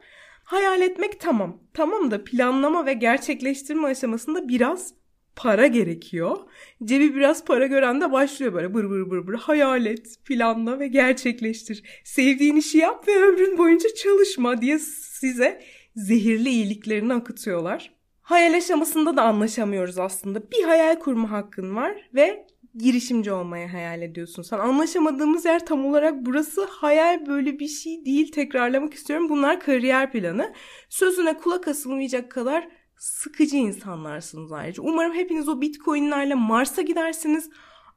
Hayal 0.43 0.81
etmek 0.81 1.19
tamam. 1.19 1.63
Tamam 1.73 2.11
da 2.11 2.23
planlama 2.23 2.85
ve 2.85 2.93
gerçekleştirme 2.93 3.87
aşamasında 3.87 4.47
biraz 4.47 4.93
para 5.39 5.67
gerekiyor. 5.67 6.37
Cebi 6.83 7.15
biraz 7.15 7.45
para 7.45 7.65
gören 7.65 8.01
de 8.01 8.11
başlıyor 8.11 8.53
böyle 8.53 8.73
bır 8.73 8.89
bır 8.89 9.11
bır 9.11 9.27
bır 9.27 9.33
hayal 9.33 9.85
et, 9.85 10.15
planla 10.25 10.79
ve 10.79 10.87
gerçekleştir. 10.87 11.83
Sevdiğin 12.03 12.55
işi 12.55 12.77
yap 12.77 13.07
ve 13.07 13.15
ömrün 13.15 13.57
boyunca 13.57 13.89
çalışma 13.95 14.61
diye 14.61 14.79
size 14.79 15.61
zehirli 15.95 16.49
iyiliklerini 16.49 17.13
akıtıyorlar. 17.13 17.91
Hayal 18.21 18.53
aşamasında 18.53 19.17
da 19.17 19.23
anlaşamıyoruz 19.23 19.99
aslında. 19.99 20.51
Bir 20.51 20.63
hayal 20.63 20.99
kurma 20.99 21.31
hakkın 21.31 21.75
var 21.75 22.09
ve 22.15 22.47
girişimci 22.75 23.31
olmayı 23.31 23.67
hayal 23.67 24.01
ediyorsun 24.01 24.43
sen. 24.43 24.59
Anlaşamadığımız 24.59 25.45
yer 25.45 25.65
tam 25.65 25.85
olarak 25.85 26.25
burası. 26.25 26.65
Hayal 26.69 27.27
böyle 27.27 27.59
bir 27.59 27.67
şey 27.67 28.05
değil. 28.05 28.31
Tekrarlamak 28.31 28.93
istiyorum. 28.93 29.29
Bunlar 29.29 29.59
kariyer 29.59 30.11
planı. 30.11 30.53
Sözüne 30.89 31.37
kulak 31.37 31.67
asılmayacak 31.67 32.31
kadar 32.31 32.67
sıkıcı 32.99 33.57
insanlarsınız 33.57 34.51
ayrıca. 34.51 34.83
Umarım 34.83 35.13
hepiniz 35.13 35.49
o 35.49 35.61
bitcoinlerle 35.61 36.35
Mars'a 36.35 36.81
gidersiniz. 36.81 37.49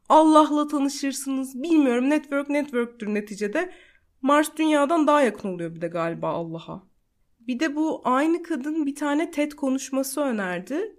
Allah'la 0.09 0.69
tanışırsınız. 0.69 1.63
Bilmiyorum 1.63 2.11
network 2.11 2.49
network'tür 2.49 3.15
neticede. 3.15 3.73
Mars 4.23 4.57
dünyadan 4.57 5.07
daha 5.07 5.23
yakın 5.23 5.49
oluyor 5.49 5.75
bir 5.75 5.81
de 5.81 5.89
galiba 5.89 6.29
Allah'a. 6.29 6.83
Bir 7.41 7.61
de 7.61 7.77
bu 7.77 8.01
aynı 8.05 8.43
kadın 8.43 8.87
bir 8.87 8.95
tane 8.95 9.31
TED 9.31 9.53
konuşması 9.53 10.21
önerdi. 10.21 10.97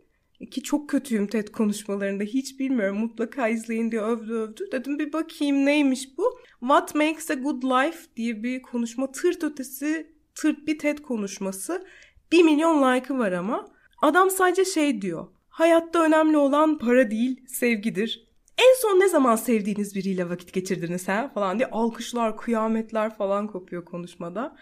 Ki 0.51 0.63
çok 0.63 0.89
kötüyüm 0.89 1.27
TED 1.27 1.48
konuşmalarında 1.48 2.24
hiç 2.24 2.60
bilmiyorum 2.60 2.98
mutlaka 2.98 3.48
izleyin 3.48 3.91
diye 3.91 4.01
övdü 4.01 4.33
övdü. 4.33 4.69
Dedim 4.72 5.00
bir 5.00 5.13
bakayım 5.13 5.65
neymiş 5.65 6.17
bu. 6.17 6.39
What 6.60 6.95
Makes 6.95 7.31
a 7.31 7.33
Good 7.33 7.63
Life 7.63 8.00
diye 8.15 8.43
bir 8.43 8.62
konuşma 8.62 9.12
tırt 9.12 9.43
ötesi 9.43 10.13
tırt 10.36 10.67
bir 10.67 10.79
TED 10.79 10.98
konuşması. 10.98 11.86
Bir 12.31 12.43
milyon 12.43 12.95
like'ı 12.95 13.17
var 13.17 13.31
ama. 13.31 13.73
Adam 14.03 14.29
sadece 14.29 14.65
şey 14.65 15.01
diyor. 15.01 15.27
Hayatta 15.50 16.03
önemli 16.03 16.38
olan 16.38 16.77
para 16.77 17.12
değil 17.12 17.48
sevgidir. 17.48 18.27
En 18.57 18.81
son 18.81 19.00
ne 19.00 19.07
zaman 19.10 19.36
sevdiğiniz 19.36 19.95
biriyle 19.95 20.29
vakit 20.29 20.53
geçirdiniz 20.53 21.07
ha 21.07 21.31
falan 21.33 21.60
diye 21.60 21.69
alkışlar, 21.69 22.38
kıyametler 22.38 23.17
falan 23.17 23.48
kopuyor 23.48 23.86
konuşmada. 23.86 24.55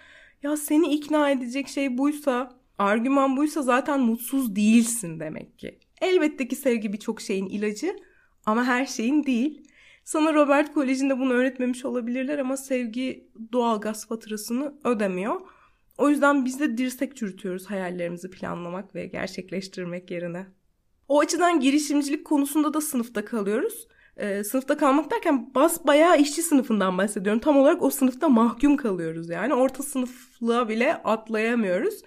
Ya 0.43 0.57
seni 0.57 0.93
ikna 0.93 1.29
edecek 1.29 1.67
şey 1.67 1.97
buysa, 1.97 2.59
argüman 2.77 3.37
buysa 3.37 3.61
zaten 3.61 3.99
mutsuz 3.99 4.55
değilsin 4.55 5.19
demek 5.19 5.59
ki. 5.59 5.79
Elbette 6.01 6.47
ki 6.47 6.55
sevgi 6.55 6.93
birçok 6.93 7.21
şeyin 7.21 7.45
ilacı 7.45 7.95
ama 8.45 8.63
her 8.63 8.85
şeyin 8.85 9.23
değil. 9.23 9.63
Sana 10.03 10.33
Robert 10.33 10.73
Koleji'nde 10.73 11.19
bunu 11.19 11.33
öğretmemiş 11.33 11.85
olabilirler 11.85 12.39
ama 12.39 12.57
sevgi 12.57 13.27
doğal 13.53 13.81
gaz 13.81 14.07
faturasını 14.07 14.73
ödemiyor. 14.83 15.41
O 16.01 16.09
yüzden 16.09 16.45
biz 16.45 16.59
de 16.59 16.77
dirsek 16.77 17.17
çürütüyoruz 17.17 17.65
hayallerimizi 17.65 18.29
planlamak 18.29 18.95
ve 18.95 19.05
gerçekleştirmek 19.05 20.11
yerine. 20.11 20.45
O 21.07 21.19
açıdan 21.19 21.59
girişimcilik 21.59 22.25
konusunda 22.25 22.73
da 22.73 22.81
sınıfta 22.81 23.25
kalıyoruz. 23.25 23.87
Ee, 24.17 24.43
sınıfta 24.43 24.77
kalmak 24.77 25.11
derken 25.11 25.55
bas 25.55 25.85
bayağı 25.85 26.17
işçi 26.17 26.41
sınıfından 26.41 26.97
bahsediyorum. 26.97 27.39
Tam 27.39 27.57
olarak 27.57 27.81
o 27.81 27.89
sınıfta 27.89 28.29
mahkum 28.29 28.77
kalıyoruz 28.77 29.29
yani. 29.29 29.53
Orta 29.53 29.83
sınıflığa 29.83 30.69
bile 30.69 30.93
atlayamıyoruz. 30.93 32.01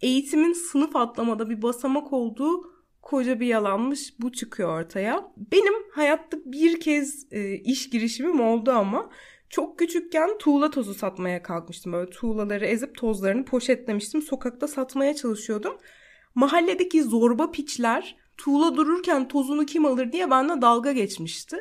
Eğitimin 0.00 0.52
sınıf 0.52 0.96
atlamada 0.96 1.50
bir 1.50 1.62
basamak 1.62 2.12
olduğu 2.12 2.72
koca 3.02 3.40
bir 3.40 3.46
yalanmış. 3.46 4.20
Bu 4.20 4.32
çıkıyor 4.32 4.80
ortaya. 4.80 5.32
Benim 5.52 5.74
hayatta 5.92 6.38
bir 6.44 6.80
kez 6.80 7.26
e, 7.32 7.54
iş 7.54 7.90
girişimim 7.90 8.40
oldu 8.40 8.70
ama 8.70 9.10
çok 9.50 9.78
küçükken 9.78 10.38
tuğla 10.38 10.70
tozu 10.70 10.94
satmaya 10.94 11.42
kalkmıştım. 11.42 11.92
Böyle 11.92 12.10
tuğlaları 12.10 12.66
ezip 12.66 12.96
tozlarını 12.96 13.44
poşetlemiştim. 13.44 14.22
Sokakta 14.22 14.68
satmaya 14.68 15.14
çalışıyordum. 15.14 15.76
Mahalledeki 16.34 17.02
zorba 17.02 17.50
piçler 17.50 18.16
tuğla 18.36 18.76
dururken 18.76 19.28
tozunu 19.28 19.66
kim 19.66 19.86
alır 19.86 20.12
diye 20.12 20.30
bana 20.30 20.62
dalga 20.62 20.92
geçmişti. 20.92 21.56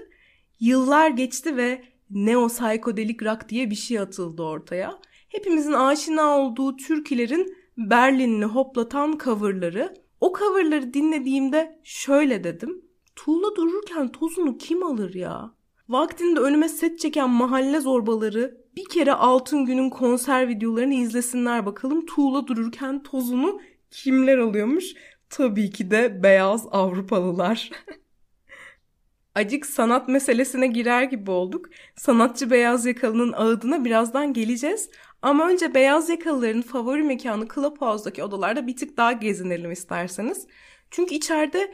Yıllar 0.59 1.09
geçti 1.09 1.57
ve 1.57 1.83
neo 2.09 2.47
psikodelik 2.47 3.23
rock 3.23 3.49
diye 3.49 3.69
bir 3.69 3.75
şey 3.75 3.99
atıldı 3.99 4.43
ortaya. 4.43 4.99
Hepimizin 5.29 5.73
aşina 5.73 6.37
olduğu 6.37 6.77
türkülerin 6.77 7.57
Berlin'ini 7.77 8.45
hoplatan 8.45 9.17
coverları. 9.23 9.93
O 10.21 10.33
coverları 10.39 10.93
dinlediğimde 10.93 11.79
şöyle 11.83 12.43
dedim. 12.43 12.81
Tuğla 13.15 13.55
dururken 13.55 14.11
tozunu 14.11 14.57
kim 14.57 14.83
alır 14.83 15.13
ya? 15.13 15.55
Vaktinde 15.89 16.39
önüme 16.39 16.69
set 16.69 16.99
çeken 16.99 17.29
mahalle 17.29 17.79
zorbaları 17.79 18.57
bir 18.75 18.85
kere 18.89 19.13
Altın 19.13 19.65
Gün'ün 19.65 19.89
konser 19.89 20.47
videolarını 20.47 20.93
izlesinler 20.93 21.65
bakalım. 21.65 22.05
Tuğla 22.05 22.47
dururken 22.47 23.03
tozunu 23.03 23.61
kimler 23.91 24.37
alıyormuş? 24.37 24.85
Tabii 25.29 25.69
ki 25.69 25.91
de 25.91 26.23
beyaz 26.23 26.67
Avrupalılar. 26.71 27.69
Acık 29.35 29.65
sanat 29.65 30.07
meselesine 30.07 30.67
girer 30.67 31.03
gibi 31.03 31.31
olduk. 31.31 31.69
Sanatçı 31.95 32.51
beyaz 32.51 32.85
yakalının 32.85 33.33
ağıdına 33.33 33.85
birazdan 33.85 34.33
geleceğiz. 34.33 34.89
Ama 35.21 35.49
önce 35.49 35.73
beyaz 35.73 36.09
yakalıların 36.09 36.61
favori 36.61 37.03
mekanı 37.03 37.47
Clubhouse'daki 37.55 38.23
odalarda 38.23 38.67
bir 38.67 38.75
tık 38.75 38.97
daha 38.97 39.11
gezinelim 39.11 39.71
isterseniz. 39.71 40.47
Çünkü 40.91 41.15
içeride 41.15 41.73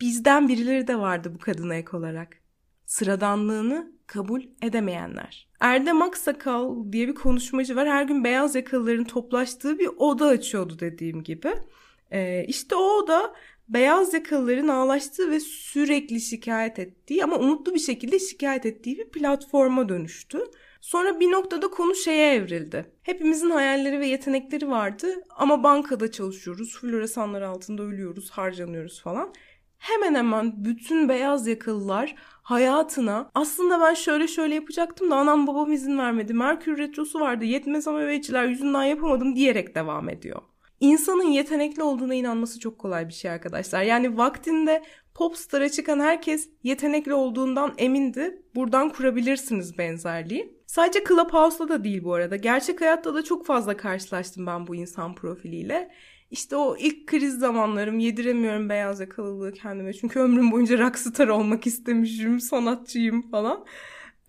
bizden 0.00 0.48
birileri 0.48 0.86
de 0.86 0.98
vardı 0.98 1.32
bu 1.34 1.38
kadına 1.38 1.74
ek 1.74 1.96
olarak 1.96 2.41
sıradanlığını 2.92 3.92
kabul 4.06 4.42
edemeyenler. 4.62 5.48
Erdem 5.60 6.02
Aksakal 6.02 6.92
diye 6.92 7.08
bir 7.08 7.14
konuşmacı 7.14 7.76
var. 7.76 7.88
Her 7.88 8.02
gün 8.02 8.24
beyaz 8.24 8.54
yakalıların 8.54 9.04
toplaştığı 9.04 9.78
bir 9.78 9.90
oda 9.96 10.26
açıyordu 10.26 10.78
dediğim 10.80 11.22
gibi. 11.22 11.52
Ee, 12.10 12.44
işte 12.48 12.74
o 12.74 12.84
oda 12.84 13.34
beyaz 13.68 14.14
yakalıların 14.14 14.68
ağlaştığı 14.68 15.30
ve 15.30 15.40
sürekli 15.40 16.20
şikayet 16.20 16.78
ettiği 16.78 17.24
ama 17.24 17.36
umutlu 17.36 17.74
bir 17.74 17.80
şekilde 17.80 18.18
şikayet 18.18 18.66
ettiği 18.66 18.98
bir 18.98 19.08
platforma 19.08 19.88
dönüştü. 19.88 20.38
Sonra 20.80 21.20
bir 21.20 21.30
noktada 21.30 21.68
konu 21.68 21.94
şeye 21.94 22.34
evrildi. 22.34 22.86
Hepimizin 23.02 23.50
hayalleri 23.50 24.00
ve 24.00 24.06
yetenekleri 24.06 24.68
vardı 24.68 25.06
ama 25.36 25.62
bankada 25.62 26.10
çalışıyoruz, 26.10 26.78
floresanlar 26.80 27.42
altında 27.42 27.82
ölüyoruz, 27.82 28.30
harcanıyoruz 28.30 29.02
falan 29.02 29.32
hemen 29.82 30.14
hemen 30.14 30.64
bütün 30.64 31.08
beyaz 31.08 31.46
yakalılar 31.46 32.14
hayatına 32.42 33.30
aslında 33.34 33.80
ben 33.80 33.94
şöyle 33.94 34.28
şöyle 34.28 34.54
yapacaktım 34.54 35.10
da 35.10 35.16
anam 35.16 35.46
babam 35.46 35.72
izin 35.72 35.98
vermedi. 35.98 36.34
Merkür 36.34 36.78
Retrosu 36.78 37.20
vardı 37.20 37.44
yetmez 37.44 37.88
ama 37.88 38.02
üveyciler 38.02 38.44
yüzünden 38.44 38.84
yapamadım 38.84 39.36
diyerek 39.36 39.74
devam 39.74 40.08
ediyor. 40.08 40.42
İnsanın 40.80 41.30
yetenekli 41.30 41.82
olduğuna 41.82 42.14
inanması 42.14 42.60
çok 42.60 42.78
kolay 42.78 43.08
bir 43.08 43.12
şey 43.12 43.30
arkadaşlar. 43.30 43.82
Yani 43.82 44.18
vaktinde 44.18 44.82
popstar'a 45.14 45.68
çıkan 45.68 46.00
herkes 46.00 46.48
yetenekli 46.62 47.14
olduğundan 47.14 47.74
emindi. 47.78 48.42
Buradan 48.54 48.88
kurabilirsiniz 48.88 49.78
benzerliği. 49.78 50.62
Sadece 50.66 51.04
Clubhouse'da 51.08 51.68
da 51.68 51.84
değil 51.84 52.04
bu 52.04 52.14
arada. 52.14 52.36
Gerçek 52.36 52.80
hayatta 52.80 53.14
da 53.14 53.24
çok 53.24 53.46
fazla 53.46 53.76
karşılaştım 53.76 54.46
ben 54.46 54.66
bu 54.66 54.74
insan 54.74 55.14
profiliyle. 55.14 55.90
İşte 56.32 56.56
o 56.56 56.76
ilk 56.76 57.06
kriz 57.06 57.38
zamanlarım 57.38 57.98
yediremiyorum 57.98 58.68
beyaz 58.68 59.00
yakalılığı 59.00 59.52
kendime. 59.52 59.92
Çünkü 59.92 60.20
ömrüm 60.20 60.52
boyunca 60.52 60.78
rockstar 60.78 61.28
olmak 61.28 61.66
istemişim, 61.66 62.40
sanatçıyım 62.40 63.30
falan. 63.30 63.64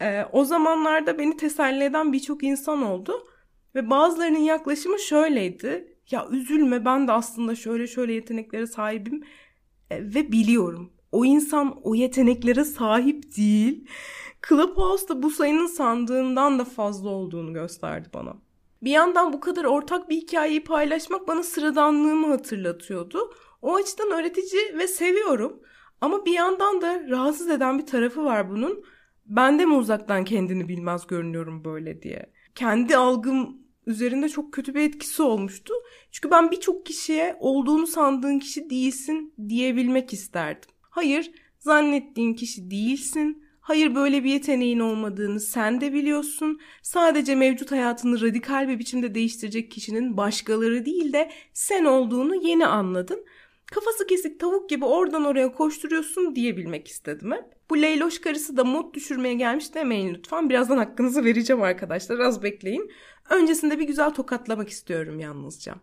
Ee, 0.02 0.24
o 0.32 0.46
zamanlarda 0.46 1.20
beni 1.20 1.38
teselli 1.38 1.84
eden 1.84 2.14
birçok 2.14 2.44
insan 2.44 2.82
oldu. 2.82 3.28
Ve 3.76 3.90
bazılarının 3.90 4.40
yaklaşımı 4.40 5.00
şöyleydi. 5.00 5.98
Ya 6.12 6.28
üzülme 6.32 6.86
ben 6.86 7.08
de 7.08 7.12
aslında 7.12 7.56
şöyle 7.56 7.88
şöyle 7.88 8.14
yeteneklere 8.14 8.68
sahibim 8.68 9.24
e, 9.90 10.04
ve 10.16 10.32
biliyorum. 10.32 10.94
O 11.12 11.26
insan 11.26 11.80
o 11.84 11.96
yeteneklere 11.96 12.66
sahip 12.66 13.38
değil. 13.38 13.88
Clubhouse'da 14.50 15.24
bu 15.24 15.30
sayının 15.30 15.68
sandığından 15.68 16.60
da 16.60 16.66
fazla 16.66 17.10
olduğunu 17.10 17.54
gösterdi 17.54 18.10
bana. 18.14 18.43
Bir 18.84 18.92
yandan 18.92 19.34
bu 19.34 19.40
kadar 19.40 19.63
ortak 19.63 20.10
bir 20.10 20.16
hikayeyi 20.16 20.63
paylaşmak 20.63 21.28
bana 21.28 21.44
sıradanlığımı 21.44 22.28
hatırlatıyordu. 22.28 23.34
O 23.62 23.75
açıdan 23.75 24.12
öğretici 24.12 24.78
ve 24.78 24.88
seviyorum. 24.88 25.62
Ama 26.02 26.25
bir 26.25 26.32
yandan 26.32 26.82
da 26.82 27.10
rahatsız 27.10 27.50
eden 27.50 27.80
bir 27.80 27.86
tarafı 27.86 28.24
var 28.24 28.50
bunun. 28.50 28.84
Ben 29.25 29.60
de 29.60 29.66
mi 29.66 29.74
uzaktan 29.74 30.24
kendini 30.25 30.68
bilmez 30.68 31.08
görünüyorum 31.08 31.66
böyle 31.66 32.02
diye. 32.02 32.34
Kendi 32.56 32.98
algım 32.98 33.58
üzerinde 33.86 34.30
çok 34.30 34.54
kötü 34.54 34.75
bir 34.75 34.82
etkisi 34.82 35.22
olmuştu. 35.22 35.74
Çünkü 36.12 36.32
ben 36.32 36.52
birçok 36.52 36.86
kişiye 36.86 37.38
olduğunu 37.40 37.88
sandığın 37.88 38.40
kişi 38.40 38.70
değilsin 38.70 39.34
diyebilmek 39.50 40.13
isterdim. 40.13 40.70
Hayır, 40.82 41.32
zannettiğin 41.60 42.34
kişi 42.34 42.72
değilsin 42.72 43.43
Hayır 43.63 43.96
böyle 43.96 44.24
bir 44.24 44.29
yeteneğin 44.29 44.79
olmadığını 44.79 45.39
sen 45.39 45.82
de 45.82 45.93
biliyorsun. 45.93 46.60
Sadece 46.82 47.36
mevcut 47.36 47.72
hayatını 47.72 48.22
radikal 48.22 48.67
bir 48.67 48.79
biçimde 48.79 49.15
değiştirecek 49.15 49.72
kişinin 49.72 50.17
başkaları 50.17 50.86
değil 50.86 51.13
de 51.13 51.32
sen 51.53 51.86
olduğunu 51.86 52.36
yeni 52.36 52.67
anladın. 52.67 53.25
kafası 53.65 54.08
kesik 54.08 54.39
tavuk 54.39 54.70
gibi 54.70 54.86
oradan 54.86 55.25
oraya 55.25 55.51
koşturuyorsun 55.51 56.36
diyebilmek 56.36 56.88
istedim 56.88 57.32
hep. 57.32 57.46
Bu 57.70 57.82
Leyloş 57.82 58.22
karısı 58.22 58.58
da 58.58 58.63
mod 58.63 58.93
düşürmeye 58.93 59.34
gelmiş 59.34 59.74
demeyin 59.74 60.13
lütfen. 60.13 60.50
Birazdan 60.50 60.77
hakkınızı 60.77 61.25
vereceğim 61.25 61.62
arkadaşlar 61.62 62.20
az 62.20 62.43
bekleyin. 62.43 62.91
Öncesinde 63.29 63.79
bir 63.79 63.88
güzel 63.88 64.13
tokatlamak 64.13 64.70
istiyorum 64.70 65.20
yalnızca. 65.20 65.75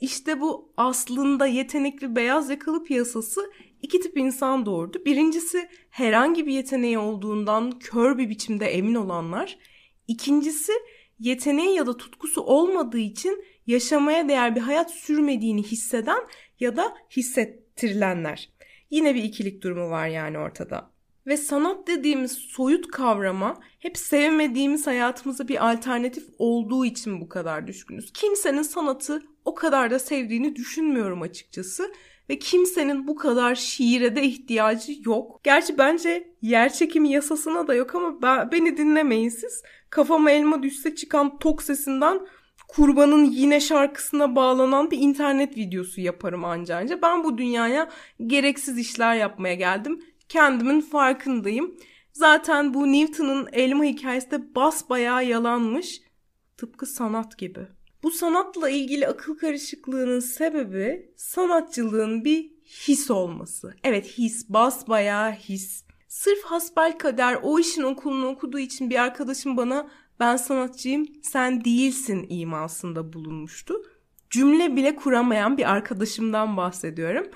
İşte 0.00 0.40
bu 0.40 0.72
aslında 0.76 1.46
yetenekli 1.46 2.16
beyaz 2.16 2.50
yakalı 2.50 2.84
piyasası 2.84 3.52
iki 3.82 4.00
tip 4.00 4.18
insan 4.18 4.66
doğurdu. 4.66 5.02
Birincisi 5.06 5.68
herhangi 5.90 6.46
bir 6.46 6.52
yeteneği 6.52 6.98
olduğundan 6.98 7.78
kör 7.78 8.18
bir 8.18 8.28
biçimde 8.30 8.66
emin 8.66 8.94
olanlar. 8.94 9.58
İkincisi 10.08 10.72
yeteneği 11.18 11.76
ya 11.76 11.86
da 11.86 11.96
tutkusu 11.96 12.40
olmadığı 12.40 12.98
için 12.98 13.44
yaşamaya 13.66 14.28
değer 14.28 14.56
bir 14.56 14.60
hayat 14.60 14.90
sürmediğini 14.90 15.62
hisseden 15.62 16.20
ya 16.60 16.76
da 16.76 16.96
hissettirilenler. 17.10 18.50
Yine 18.90 19.14
bir 19.14 19.22
ikilik 19.22 19.62
durumu 19.62 19.90
var 19.90 20.08
yani 20.08 20.38
ortada. 20.38 20.90
Ve 21.26 21.36
sanat 21.36 21.86
dediğimiz 21.86 22.32
soyut 22.32 22.88
kavrama 22.88 23.60
hep 23.78 23.98
sevmediğimiz 23.98 24.86
hayatımıza 24.86 25.48
bir 25.48 25.70
alternatif 25.70 26.24
olduğu 26.38 26.84
için 26.84 27.20
bu 27.20 27.28
kadar 27.28 27.66
düşkünüz. 27.66 28.12
Kimsenin 28.12 28.62
sanatı 28.62 29.22
o 29.44 29.54
kadar 29.54 29.90
da 29.90 29.98
sevdiğini 29.98 30.56
düşünmüyorum 30.56 31.22
açıkçası. 31.22 31.92
Ve 32.30 32.38
kimsenin 32.38 33.08
bu 33.08 33.16
kadar 33.16 33.54
şiire 33.54 34.16
de 34.16 34.22
ihtiyacı 34.22 34.92
yok. 35.04 35.40
Gerçi 35.44 35.78
bence 35.78 36.34
yer 36.42 36.72
çekimi 36.72 37.10
yasasına 37.10 37.68
da 37.68 37.74
yok 37.74 37.94
ama 37.94 38.22
ben, 38.22 38.52
beni 38.52 38.76
dinlemeyin 38.76 39.28
siz. 39.28 39.62
Kafama 39.90 40.30
elma 40.30 40.62
düşse 40.62 40.94
çıkan 40.94 41.38
tok 41.38 41.62
sesinden 41.62 42.20
kurbanın 42.68 43.24
yine 43.24 43.60
şarkısına 43.60 44.36
bağlanan 44.36 44.90
bir 44.90 44.98
internet 44.98 45.56
videosu 45.56 46.00
yaparım 46.00 46.44
anca 46.44 46.76
anca. 46.76 47.02
Ben 47.02 47.24
bu 47.24 47.38
dünyaya 47.38 47.90
gereksiz 48.26 48.78
işler 48.78 49.14
yapmaya 49.14 49.54
geldim. 49.54 50.00
Kendimin 50.28 50.80
farkındayım. 50.80 51.76
Zaten 52.12 52.74
bu 52.74 52.92
Newton'un 52.92 53.48
elma 53.52 53.84
hikayesi 53.84 54.30
de 54.30 54.54
basbayağı 54.54 55.24
yalanmış. 55.24 56.00
Tıpkı 56.56 56.86
sanat 56.86 57.38
gibi. 57.38 57.66
Bu 58.04 58.10
sanatla 58.10 58.70
ilgili 58.70 59.08
akıl 59.08 59.36
karışıklığının 59.38 60.20
sebebi 60.20 61.12
sanatçılığın 61.16 62.24
bir 62.24 62.50
his 62.64 63.10
olması. 63.10 63.74
Evet 63.84 64.06
his, 64.06 64.48
basbayağı 64.48 65.32
his. 65.32 65.84
Sırf 66.08 66.44
hasbel 66.44 66.98
kader 66.98 67.38
o 67.42 67.58
işin 67.58 67.82
okulunu 67.82 68.26
okuduğu 68.26 68.58
için 68.58 68.90
bir 68.90 69.02
arkadaşım 69.02 69.56
bana 69.56 69.90
ben 70.20 70.36
sanatçıyım 70.36 71.06
sen 71.22 71.64
değilsin 71.64 72.26
imasında 72.28 73.12
bulunmuştu. 73.12 73.82
Cümle 74.30 74.76
bile 74.76 74.96
kuramayan 74.96 75.58
bir 75.58 75.72
arkadaşımdan 75.72 76.56
bahsediyorum. 76.56 77.26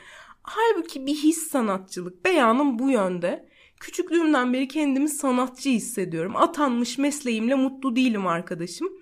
Halbuki 0.42 1.06
bir 1.06 1.14
his 1.14 1.50
sanatçılık 1.50 2.24
beyanım 2.24 2.78
bu 2.78 2.90
yönde. 2.90 3.48
Küçüklüğümden 3.80 4.52
beri 4.52 4.68
kendimi 4.68 5.08
sanatçı 5.08 5.68
hissediyorum. 5.68 6.36
Atanmış 6.36 6.98
mesleğimle 6.98 7.54
mutlu 7.54 7.96
değilim 7.96 8.26
arkadaşım. 8.26 8.97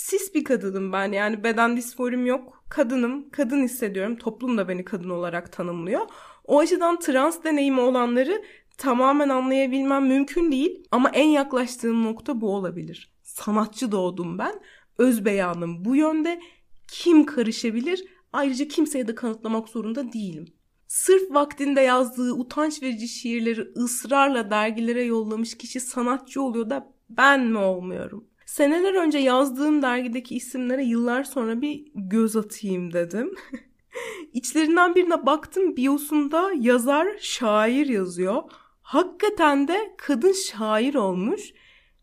Sis 0.00 0.34
bir 0.34 0.44
kadınım 0.44 0.92
ben 0.92 1.12
yani 1.12 1.44
beden 1.44 1.76
disforum 1.76 2.26
yok. 2.26 2.64
Kadınım, 2.68 3.30
kadın 3.30 3.62
hissediyorum. 3.62 4.16
Toplum 4.16 4.58
da 4.58 4.68
beni 4.68 4.84
kadın 4.84 5.10
olarak 5.10 5.52
tanımlıyor. 5.52 6.00
O 6.44 6.58
açıdan 6.58 6.98
trans 6.98 7.44
deneyimi 7.44 7.80
olanları 7.80 8.42
tamamen 8.78 9.28
anlayabilmem 9.28 10.06
mümkün 10.06 10.52
değil. 10.52 10.84
Ama 10.90 11.10
en 11.10 11.28
yaklaştığım 11.28 12.04
nokta 12.04 12.40
bu 12.40 12.54
olabilir. 12.54 13.12
Sanatçı 13.22 13.92
doğdum 13.92 14.38
ben. 14.38 14.60
Öz 14.98 15.24
beyanım 15.24 15.84
bu 15.84 15.96
yönde. 15.96 16.40
Kim 16.88 17.26
karışabilir? 17.26 18.04
Ayrıca 18.32 18.68
kimseye 18.68 19.08
de 19.08 19.14
kanıtlamak 19.14 19.68
zorunda 19.68 20.12
değilim. 20.12 20.46
Sırf 20.86 21.30
vaktinde 21.30 21.80
yazdığı 21.80 22.32
utanç 22.32 22.82
verici 22.82 23.08
şiirleri 23.08 23.60
ısrarla 23.76 24.50
dergilere 24.50 25.02
yollamış 25.02 25.56
kişi 25.58 25.80
sanatçı 25.80 26.42
oluyor 26.42 26.70
da 26.70 26.92
ben 27.10 27.46
mi 27.46 27.58
olmuyorum? 27.58 28.29
Seneler 28.50 28.94
önce 28.94 29.18
yazdığım 29.18 29.82
dergideki 29.82 30.36
isimlere 30.36 30.84
yıllar 30.84 31.24
sonra 31.24 31.60
bir 31.60 31.86
göz 31.94 32.36
atayım 32.36 32.92
dedim. 32.92 33.34
İçlerinden 34.32 34.94
birine 34.94 35.26
baktım 35.26 35.76
biosunda 35.76 36.50
yazar 36.60 37.08
şair 37.20 37.86
yazıyor. 37.86 38.42
Hakikaten 38.82 39.68
de 39.68 39.94
kadın 39.98 40.32
şair 40.32 40.94
olmuş. 40.94 41.40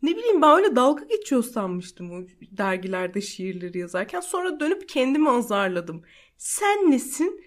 Ne 0.01 0.17
bileyim 0.17 0.41
ben 0.41 0.57
öyle 0.57 0.75
dalga 0.75 1.05
geçiyor 1.05 1.43
sanmıştım 1.43 2.11
o 2.11 2.25
dergilerde 2.41 3.21
şiirleri 3.21 3.77
yazarken. 3.77 4.19
Sonra 4.19 4.59
dönüp 4.59 4.89
kendimi 4.89 5.29
azarladım. 5.29 6.03
Sen 6.37 6.91
nesin? 6.91 7.41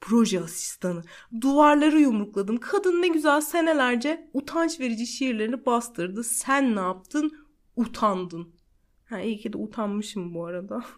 Proje 0.00 0.40
asistanı. 0.40 1.02
Duvarları 1.40 2.00
yumrukladım. 2.00 2.56
Kadın 2.56 3.02
ne 3.02 3.08
güzel 3.08 3.40
senelerce 3.40 4.30
utanç 4.32 4.80
verici 4.80 5.06
şiirlerini 5.06 5.66
bastırdı. 5.66 6.24
Sen 6.24 6.76
ne 6.76 6.80
yaptın? 6.80 7.43
Utandın. 7.76 8.54
Ha, 9.04 9.20
iyi 9.20 9.38
ki 9.38 9.52
de 9.52 9.56
utanmışım 9.56 10.34
bu 10.34 10.46
arada. 10.46 10.84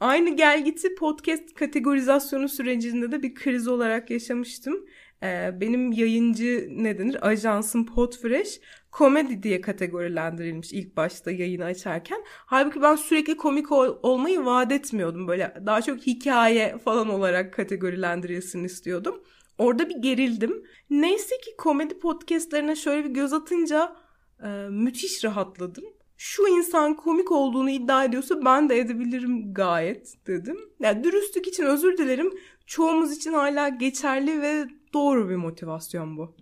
Aynı 0.00 0.36
gelgiti 0.36 0.94
podcast 0.94 1.54
kategorizasyonu 1.54 2.48
sürecinde 2.48 3.12
de 3.12 3.22
bir 3.22 3.34
kriz 3.34 3.68
olarak 3.68 4.10
yaşamıştım. 4.10 4.86
Ee, 5.22 5.50
benim 5.60 5.92
yayıncı 5.92 6.68
ne 6.70 6.98
denir 6.98 7.28
ajansım 7.28 7.86
Podfresh 7.86 8.60
komedi 8.90 9.42
diye 9.42 9.60
kategorilendirilmiş 9.60 10.72
ilk 10.72 10.96
başta 10.96 11.30
yayını 11.30 11.64
açarken. 11.64 12.24
Halbuki 12.26 12.82
ben 12.82 12.96
sürekli 12.96 13.36
komik 13.36 13.72
ol- 13.72 13.98
olmayı 14.02 14.44
vaat 14.44 14.72
etmiyordum. 14.72 15.28
Böyle 15.28 15.54
daha 15.66 15.82
çok 15.82 16.00
hikaye 16.06 16.78
falan 16.78 17.08
olarak 17.08 17.54
kategorilendirilsin 17.54 18.64
istiyordum. 18.64 19.22
Orada 19.58 19.88
bir 19.88 19.96
gerildim. 19.96 20.64
Neyse 20.90 21.34
ki 21.44 21.56
komedi 21.58 21.98
podcastlerine 21.98 22.76
şöyle 22.76 23.04
bir 23.04 23.10
göz 23.14 23.32
atınca 23.32 23.96
e, 24.42 24.48
müthiş 24.70 25.24
rahatladım. 25.24 25.84
Şu 26.16 26.46
insan 26.48 26.94
komik 26.94 27.32
olduğunu 27.32 27.70
iddia 27.70 28.04
ediyorsa 28.04 28.44
ben 28.44 28.68
de 28.68 28.78
edebilirim 28.78 29.54
gayet 29.54 30.14
dedim. 30.26 30.58
Yani 30.80 31.04
dürüstlük 31.04 31.46
için 31.46 31.64
özür 31.64 31.98
dilerim. 31.98 32.32
Çoğumuz 32.66 33.12
için 33.12 33.32
hala 33.32 33.68
geçerli 33.68 34.42
ve 34.42 34.64
doğru 34.92 35.28
bir 35.28 35.36
motivasyon 35.36 36.16
bu. 36.16 36.36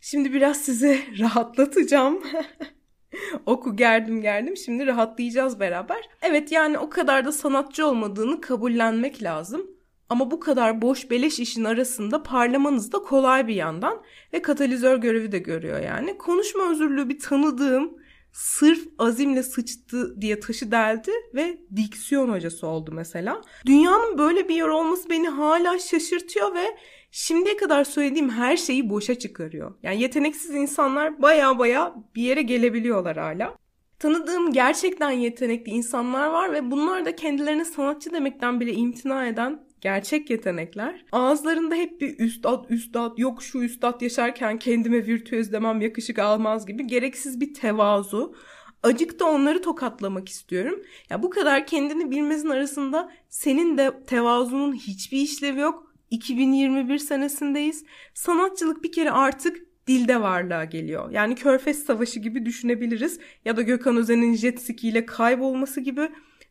Şimdi 0.00 0.32
biraz 0.32 0.56
sizi 0.56 1.00
rahatlatacağım. 1.18 2.22
Oku 3.46 3.76
gerdim 3.76 4.22
gerdim 4.22 4.56
şimdi 4.56 4.86
rahatlayacağız 4.86 5.60
beraber. 5.60 6.08
Evet 6.22 6.52
yani 6.52 6.78
o 6.78 6.90
kadar 6.90 7.24
da 7.24 7.32
sanatçı 7.32 7.86
olmadığını 7.86 8.40
kabullenmek 8.40 9.22
lazım. 9.22 9.66
Ama 10.10 10.30
bu 10.30 10.40
kadar 10.40 10.82
boş 10.82 11.10
beleş 11.10 11.40
işin 11.40 11.64
arasında 11.64 12.22
parlamanız 12.22 12.92
da 12.92 12.98
kolay 12.98 13.48
bir 13.48 13.54
yandan 13.54 14.02
ve 14.32 14.42
katalizör 14.42 14.96
görevi 14.96 15.32
de 15.32 15.38
görüyor 15.38 15.80
yani. 15.80 16.18
Konuşma 16.18 16.70
özürlüğü 16.70 17.08
bir 17.08 17.18
tanıdığım 17.18 17.90
sırf 18.32 18.88
azimle 18.98 19.42
sıçtı 19.42 20.20
diye 20.20 20.40
taşı 20.40 20.70
deldi 20.70 21.10
ve 21.34 21.58
diksiyon 21.76 22.28
hocası 22.28 22.66
oldu 22.66 22.90
mesela. 22.94 23.40
Dünyanın 23.66 24.18
böyle 24.18 24.48
bir 24.48 24.54
yer 24.54 24.68
olması 24.68 25.10
beni 25.10 25.28
hala 25.28 25.78
şaşırtıyor 25.78 26.54
ve 26.54 26.64
şimdiye 27.10 27.56
kadar 27.56 27.84
söylediğim 27.84 28.30
her 28.30 28.56
şeyi 28.56 28.90
boşa 28.90 29.14
çıkarıyor. 29.14 29.74
Yani 29.82 30.02
yeteneksiz 30.02 30.54
insanlar 30.54 31.22
baya 31.22 31.58
baya 31.58 31.94
bir 32.14 32.22
yere 32.22 32.42
gelebiliyorlar 32.42 33.16
hala. 33.16 33.54
Tanıdığım 33.98 34.52
gerçekten 34.52 35.10
yetenekli 35.10 35.72
insanlar 35.72 36.26
var 36.26 36.52
ve 36.52 36.70
bunlar 36.70 37.04
da 37.04 37.16
kendilerine 37.16 37.64
sanatçı 37.64 38.12
demekten 38.12 38.60
bile 38.60 38.72
imtina 38.72 39.26
eden 39.26 39.69
gerçek 39.80 40.30
yetenekler. 40.30 41.04
Ağızlarında 41.12 41.74
hep 41.74 42.00
bir 42.00 42.18
üstad 42.18 42.64
üstad 42.70 43.18
yok 43.18 43.42
şu 43.42 43.58
üstad 43.58 44.00
yaşarken 44.00 44.58
kendime 44.58 45.06
virtüöz 45.06 45.52
demem 45.52 45.80
yakışık 45.80 46.18
almaz 46.18 46.66
gibi 46.66 46.86
gereksiz 46.86 47.40
bir 47.40 47.54
tevazu. 47.54 48.34
Acık 48.82 49.20
da 49.20 49.24
onları 49.24 49.62
tokatlamak 49.62 50.28
istiyorum. 50.28 50.82
Ya 51.10 51.22
bu 51.22 51.30
kadar 51.30 51.66
kendini 51.66 52.10
bilmezin 52.10 52.48
arasında 52.48 53.12
senin 53.28 53.78
de 53.78 53.92
tevazunun 54.06 54.72
hiçbir 54.72 55.18
işlevi 55.18 55.60
yok. 55.60 55.90
2021 56.10 56.98
senesindeyiz. 56.98 57.84
Sanatçılık 58.14 58.82
bir 58.82 58.92
kere 58.92 59.10
artık 59.10 59.56
dilde 59.86 60.20
varlığa 60.20 60.64
geliyor. 60.64 61.10
Yani 61.10 61.34
Körfez 61.34 61.84
Savaşı 61.84 62.20
gibi 62.20 62.46
düşünebiliriz. 62.46 63.20
Ya 63.44 63.56
da 63.56 63.62
Gökhan 63.62 63.96
Özen'in 63.96 64.34
jet 64.34 64.62
ski 64.62 64.88
ile 64.88 65.06
kaybolması 65.06 65.80
gibi. 65.80 66.08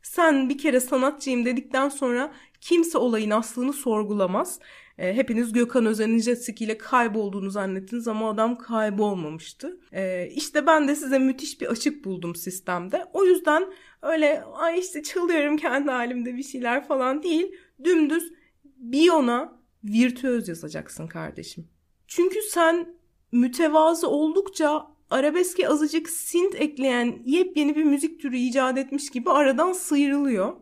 Sen 0.09 0.49
bir 0.49 0.57
kere 0.57 0.79
sanatçıyım 0.79 1.45
dedikten 1.45 1.89
sonra 1.89 2.33
kimse 2.61 2.97
olayın 2.97 3.29
aslını 3.29 3.73
sorgulamaz. 3.73 4.59
E, 4.97 5.13
hepiniz 5.13 5.53
Gökhan 5.53 5.85
Özen'in 5.85 6.19
jet 6.19 6.45
ski 6.45 6.63
ile 6.63 6.77
kaybolduğunu 6.77 7.49
zannettiniz 7.49 8.07
ama 8.07 8.29
adam 8.29 8.57
kaybolmamıştı. 8.57 9.79
E, 9.91 10.29
işte 10.35 10.67
ben 10.67 10.87
de 10.87 10.95
size 10.95 11.19
müthiş 11.19 11.61
bir 11.61 11.67
açık 11.67 12.05
buldum 12.05 12.35
sistemde. 12.35 13.05
O 13.13 13.25
yüzden 13.25 13.73
öyle 14.01 14.43
ay 14.43 14.79
işte 14.79 15.03
çalıyorum 15.03 15.57
kendi 15.57 15.91
halimde 15.91 16.35
bir 16.35 16.43
şeyler 16.43 16.87
falan 16.87 17.23
değil. 17.23 17.55
Dümdüz 17.83 18.33
biyona 18.63 19.59
virtüöz 19.83 20.47
yazacaksın 20.47 21.07
kardeşim. 21.07 21.67
Çünkü 22.07 22.41
sen 22.41 22.95
mütevazı 23.31 24.09
oldukça 24.09 24.87
arabeske 25.09 25.69
azıcık 25.69 26.09
synth 26.09 26.61
ekleyen 26.61 27.19
yepyeni 27.25 27.75
bir 27.75 27.83
müzik 27.83 28.21
türü 28.21 28.37
icat 28.37 28.77
etmiş 28.77 29.09
gibi 29.09 29.29
aradan 29.29 29.73
sıyrılıyor. 29.73 30.53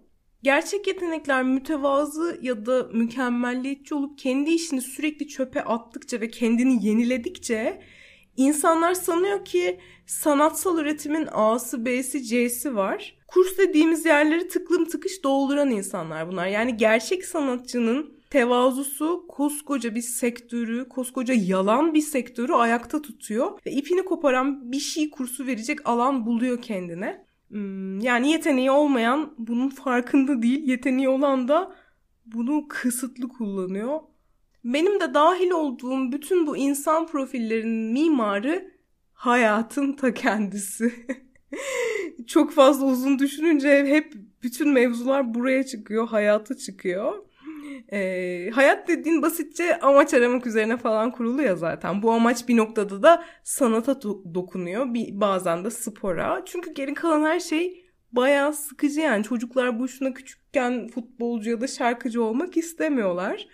Gerçek 0.44 0.88
yetenekler 0.88 1.44
mütevazı 1.44 2.40
ya 2.42 2.66
da 2.66 2.90
mükemmelliyetçi 2.94 3.96
olup 3.96 4.18
kendi 4.18 4.52
işini 4.52 4.82
sürekli 4.82 5.28
çöpe 5.28 5.64
attıkça 5.64 6.22
ve 6.22 6.30
kendini 6.30 6.86
yeniledikçe 6.86 7.82
insanlar 8.38 8.94
sanıyor 8.94 9.46
ki 9.46 9.80
sanatsal 10.06 10.78
üretimin 10.78 11.28
A'sı, 11.32 11.86
B'si, 11.86 12.24
C'si 12.24 12.76
var. 12.76 13.18
Kurs 13.28 13.58
dediğimiz 13.58 14.06
yerleri 14.06 14.48
tıklım 14.48 14.86
tıkış 14.86 15.24
dolduran 15.24 15.72
insanlar 15.72 16.32
bunlar. 16.32 16.48
Yani 16.48 16.78
gerçek 16.78 17.26
sanatçının 17.26 18.17
tevazusu 18.30 19.26
koskoca 19.28 19.96
bir 19.96 20.02
sektörü, 20.02 20.90
koskoca 20.90 21.34
yalan 21.34 21.94
bir 21.94 22.02
sektörü 22.02 22.54
ayakta 22.54 23.02
tutuyor 23.02 23.60
ve 23.66 23.72
ipini 23.72 24.06
koparan 24.06 24.72
bir 24.72 24.80
şey 24.80 25.10
kursu 25.10 25.48
verecek 25.48 25.90
alan 25.90 26.26
buluyor 26.26 26.62
kendine. 26.62 27.26
Hmm, 27.50 28.00
yani 28.00 28.32
yeteneği 28.32 28.72
olmayan 28.72 29.34
bunun 29.38 29.70
farkında 29.70 30.42
değil, 30.42 30.68
yeteneği 30.68 31.10
olan 31.10 31.48
da 31.48 31.76
bunu 32.26 32.68
kısıtlı 32.68 33.28
kullanıyor. 33.28 34.00
Benim 34.64 35.00
de 35.00 35.14
dahil 35.14 35.52
olduğum 35.52 36.12
bütün 36.12 36.48
bu 36.48 36.58
insan 36.58 37.08
profillerinin 37.08 37.94
mimarı 37.94 38.72
hayatın 39.14 39.94
ta 39.94 40.14
kendisi. 40.14 40.94
Çok 42.28 42.52
fazla 42.52 42.86
uzun 42.86 43.20
düşününce 43.20 43.86
hep 43.86 44.14
bütün 44.44 44.70
mevzular 44.70 45.34
buraya 45.34 45.66
çıkıyor, 45.66 46.08
hayatı 46.08 46.58
çıkıyor. 46.58 47.27
E, 47.92 48.50
hayat 48.54 48.88
dediğin 48.88 49.22
basitçe 49.22 49.80
amaç 49.80 50.14
aramak 50.14 50.48
üzerine 50.48 50.78
falan 50.78 51.12
kurulu 51.12 51.42
ya 51.42 51.56
zaten. 51.56 52.02
Bu 52.02 52.12
amaç 52.12 52.48
bir 52.48 52.58
noktada 52.58 53.04
da 53.04 53.26
sanata 53.44 53.92
do- 53.92 54.34
dokunuyor. 54.36 54.94
Bir, 54.94 55.22
bazen 55.22 55.66
de 55.66 55.72
spora. 55.72 56.42
Çünkü 56.46 56.74
geri 56.74 56.94
kalan 56.94 57.26
her 57.26 57.40
şey 57.40 57.86
bayağı 58.12 58.54
sıkıcı 58.54 59.02
yani. 59.02 59.24
Çocuklar 59.24 59.80
boşuna 59.80 60.14
küçükken 60.14 60.88
futbolcu 60.88 61.50
ya 61.50 61.62
da 61.62 61.68
şarkıcı 61.68 62.24
olmak 62.24 62.58
istemiyorlar. 62.58 63.48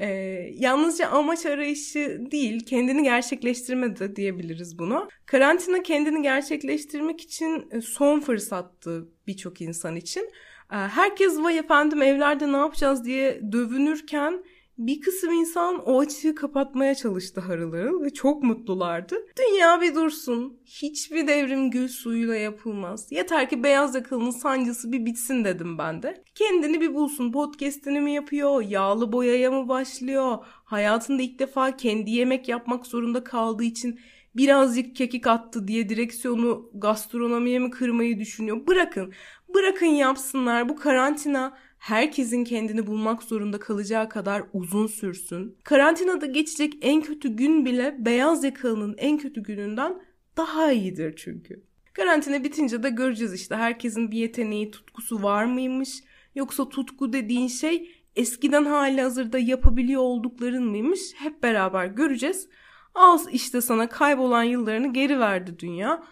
Ee, 0.00 0.06
yalnızca 0.54 1.08
amaç 1.08 1.46
arayışı 1.46 2.18
değil, 2.30 2.66
kendini 2.66 3.02
gerçekleştirme 3.02 3.98
de 3.98 4.16
diyebiliriz 4.16 4.78
bunu. 4.78 5.08
Karantina 5.26 5.82
kendini 5.82 6.22
gerçekleştirmek 6.22 7.20
için 7.20 7.68
e, 7.70 7.80
son 7.80 8.20
fırsattı 8.20 9.08
birçok 9.26 9.60
insan 9.60 9.96
için. 9.96 10.30
Ee, 10.72 10.76
herkes 10.76 11.38
vay 11.38 11.58
efendim 11.58 12.02
evlerde 12.02 12.52
ne 12.52 12.56
yapacağız 12.56 13.04
diye 13.04 13.52
dövünürken 13.52 14.44
bir 14.78 15.00
kısım 15.00 15.32
insan 15.32 15.88
o 15.88 16.00
açığı 16.00 16.34
kapatmaya 16.34 16.94
çalıştı 16.94 17.40
harıl 17.40 17.72
harıl 17.72 18.04
ve 18.04 18.10
çok 18.10 18.42
mutlulardı. 18.42 19.16
Dünya 19.38 19.80
bir 19.80 19.94
dursun. 19.94 20.60
Hiçbir 20.64 21.26
devrim 21.26 21.70
gül 21.70 21.88
suyuyla 21.88 22.36
yapılmaz. 22.36 23.12
Yeter 23.12 23.48
ki 23.50 23.62
beyaz 23.62 23.94
yakalının 23.94 24.30
sancısı 24.30 24.92
bir 24.92 25.06
bitsin 25.06 25.44
dedim 25.44 25.78
ben 25.78 26.02
de. 26.02 26.24
Kendini 26.34 26.80
bir 26.80 26.94
bulsun. 26.94 27.32
Podcast'ini 27.32 28.00
mi 28.00 28.12
yapıyor? 28.14 28.62
Yağlı 28.62 29.12
boyaya 29.12 29.50
mı 29.50 29.68
başlıyor? 29.68 30.38
Hayatında 30.44 31.22
ilk 31.22 31.38
defa 31.38 31.76
kendi 31.76 32.10
yemek 32.10 32.48
yapmak 32.48 32.86
zorunda 32.86 33.24
kaldığı 33.24 33.64
için 33.64 34.00
birazcık 34.36 34.96
kekik 34.96 35.26
attı 35.26 35.68
diye 35.68 35.88
direksiyonu 35.88 36.70
gastronomiye 36.74 37.58
mi 37.58 37.70
kırmayı 37.70 38.18
düşünüyor? 38.18 38.66
Bırakın. 38.66 39.12
Bırakın 39.54 39.86
yapsınlar. 39.86 40.68
Bu 40.68 40.76
karantina 40.76 41.56
herkesin 41.78 42.44
kendini 42.44 42.86
bulmak 42.86 43.22
zorunda 43.22 43.58
kalacağı 43.58 44.08
kadar 44.08 44.42
uzun 44.52 44.86
sürsün. 44.86 45.56
Karantinada 45.64 46.26
geçecek 46.26 46.72
en 46.80 47.02
kötü 47.02 47.28
gün 47.28 47.64
bile 47.64 47.96
beyaz 47.98 48.44
yakalının 48.44 48.94
en 48.98 49.18
kötü 49.18 49.42
gününden 49.42 50.02
daha 50.36 50.72
iyidir 50.72 51.16
çünkü. 51.16 51.62
Karantina 51.92 52.44
bitince 52.44 52.82
de 52.82 52.90
göreceğiz 52.90 53.34
işte 53.34 53.56
herkesin 53.56 54.10
bir 54.10 54.18
yeteneği, 54.18 54.70
tutkusu 54.70 55.22
var 55.22 55.44
mıymış? 55.44 56.02
Yoksa 56.34 56.68
tutku 56.68 57.12
dediğin 57.12 57.48
şey 57.48 57.90
eskiden 58.16 58.64
hali 58.64 59.00
hazırda 59.02 59.38
yapabiliyor 59.38 60.02
oldukların 60.02 60.64
mıymış? 60.64 61.00
Hep 61.16 61.42
beraber 61.42 61.86
göreceğiz. 61.86 62.48
Al 62.94 63.18
işte 63.32 63.60
sana 63.60 63.88
kaybolan 63.88 64.42
yıllarını 64.42 64.92
geri 64.92 65.20
verdi 65.20 65.58
dünya. 65.58 66.02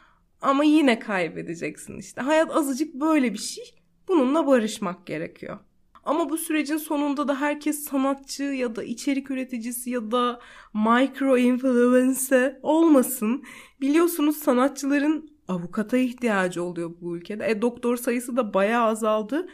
Ama 0.42 0.64
yine 0.64 0.98
kaybedeceksin 0.98 1.98
işte. 1.98 2.20
Hayat 2.20 2.56
azıcık 2.56 2.94
böyle 2.94 3.32
bir 3.32 3.38
şey. 3.38 3.64
Bununla 4.08 4.46
barışmak 4.46 5.06
gerekiyor. 5.06 5.58
Ama 6.04 6.30
bu 6.30 6.38
sürecin 6.38 6.76
sonunda 6.76 7.28
da 7.28 7.40
herkes 7.40 7.84
sanatçı 7.84 8.42
ya 8.42 8.76
da 8.76 8.84
içerik 8.84 9.30
üreticisi 9.30 9.90
ya 9.90 10.10
da 10.10 10.40
micro 10.74 11.38
influencer 11.38 12.58
olmasın. 12.62 13.44
Biliyorsunuz 13.80 14.36
sanatçıların 14.36 15.30
avukata 15.48 15.96
ihtiyacı 15.96 16.62
oluyor 16.62 16.90
bu 17.00 17.16
ülkede. 17.16 17.50
E 17.50 17.62
doktor 17.62 17.96
sayısı 17.96 18.36
da 18.36 18.54
bayağı 18.54 18.86
azaldı. 18.86 19.48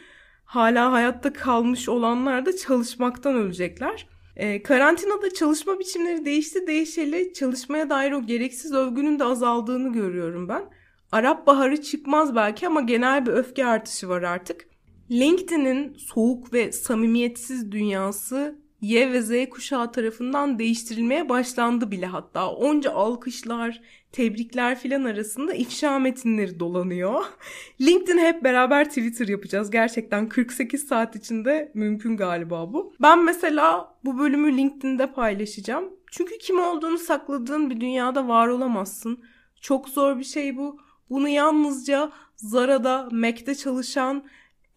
Hala 0.45 0.91
hayatta 0.91 1.33
kalmış 1.33 1.89
olanlar 1.89 2.45
da 2.45 2.55
çalışmaktan 2.55 3.35
ölecekler. 3.35 4.07
E, 4.35 4.63
karantinada 4.63 5.33
çalışma 5.33 5.79
biçimleri 5.79 6.25
değişti 6.25 6.67
değişeli 6.67 7.33
çalışmaya 7.33 7.89
dair 7.89 8.11
o 8.11 8.25
gereksiz 8.25 8.73
övgünün 8.73 9.19
de 9.19 9.23
azaldığını 9.23 9.93
görüyorum 9.93 10.49
ben. 10.49 10.63
Arap 11.11 11.47
baharı 11.47 11.81
çıkmaz 11.81 12.35
belki 12.35 12.67
ama 12.67 12.81
genel 12.81 13.25
bir 13.25 13.31
öfke 13.31 13.65
artışı 13.65 14.09
var 14.09 14.21
artık. 14.21 14.67
LinkedIn'in 15.11 15.93
soğuk 15.93 16.53
ve 16.53 16.71
samimiyetsiz 16.71 17.71
dünyası 17.71 18.62
Y 18.83 19.11
ve 19.11 19.21
Z 19.21 19.49
kuşağı 19.49 19.91
tarafından 19.91 20.59
değiştirilmeye 20.59 21.29
başlandı 21.29 21.91
bile 21.91 22.05
hatta. 22.05 22.51
Onca 22.51 22.91
alkışlar, 22.91 23.81
tebrikler 24.11 24.79
filan 24.79 25.03
arasında 25.03 25.53
ifşa 25.53 25.99
metinleri 25.99 26.59
dolanıyor. 26.59 27.25
LinkedIn 27.81 28.17
hep 28.17 28.43
beraber 28.43 28.89
Twitter 28.89 29.27
yapacağız. 29.27 29.71
Gerçekten 29.71 30.29
48 30.29 30.87
saat 30.87 31.15
içinde 31.15 31.71
mümkün 31.73 32.17
galiba 32.17 32.73
bu. 32.73 32.93
Ben 33.01 33.23
mesela 33.23 33.95
bu 34.05 34.19
bölümü 34.19 34.57
LinkedIn'de 34.57 35.11
paylaşacağım. 35.11 35.85
Çünkü 36.11 36.37
kim 36.37 36.59
olduğunu 36.59 36.97
sakladığın 36.97 37.69
bir 37.69 37.81
dünyada 37.81 38.27
var 38.27 38.47
olamazsın. 38.47 39.23
Çok 39.61 39.89
zor 39.89 40.19
bir 40.19 40.23
şey 40.23 40.57
bu. 40.57 40.79
Bunu 41.09 41.27
yalnızca 41.27 42.11
Zara'da, 42.35 43.09
Mac'te 43.11 43.55
çalışan 43.55 44.23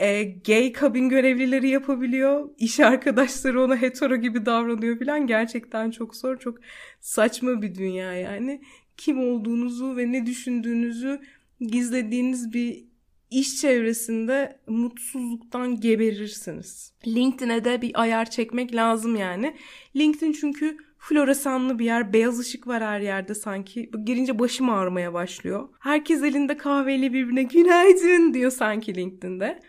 e, 0.00 0.22
gay 0.22 0.72
kabin 0.72 1.08
görevlileri 1.08 1.68
yapabiliyor. 1.68 2.50
İş 2.58 2.80
arkadaşları 2.80 3.62
ona 3.62 3.76
hetero 3.76 4.16
gibi 4.16 4.46
davranıyor 4.46 4.98
falan. 4.98 5.26
Gerçekten 5.26 5.90
çok 5.90 6.16
zor, 6.16 6.38
çok 6.38 6.58
saçma 7.00 7.62
bir 7.62 7.74
dünya 7.74 8.14
yani. 8.14 8.60
Kim 8.96 9.18
olduğunuzu 9.28 9.96
ve 9.96 10.12
ne 10.12 10.26
düşündüğünüzü 10.26 11.20
gizlediğiniz 11.60 12.52
bir 12.52 12.84
iş 13.30 13.60
çevresinde 13.60 14.60
mutsuzluktan 14.66 15.80
geberirsiniz. 15.80 16.92
LinkedIn'e 17.06 17.64
de 17.64 17.82
bir 17.82 18.00
ayar 18.00 18.30
çekmek 18.30 18.74
lazım 18.74 19.16
yani. 19.16 19.56
LinkedIn 19.96 20.32
çünkü 20.32 20.76
floresanlı 20.98 21.78
bir 21.78 21.84
yer, 21.84 22.12
beyaz 22.12 22.40
ışık 22.40 22.66
var 22.66 22.82
her 22.82 23.00
yerde 23.00 23.34
sanki. 23.34 23.90
Girince 24.04 24.38
başım 24.38 24.70
ağrımaya 24.70 25.12
başlıyor. 25.12 25.68
Herkes 25.80 26.22
elinde 26.22 26.56
kahveyle 26.56 27.12
birbirine 27.12 27.42
günaydın 27.42 28.34
diyor 28.34 28.50
sanki 28.50 28.94
LinkedIn'de. 28.94 29.62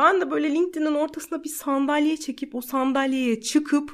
Ben 0.00 0.20
de 0.20 0.30
böyle 0.30 0.54
LinkedIn'in 0.54 0.94
ortasına 0.94 1.44
bir 1.44 1.48
sandalye 1.48 2.16
çekip 2.16 2.54
o 2.54 2.60
sandalyeye 2.60 3.40
çıkıp 3.40 3.92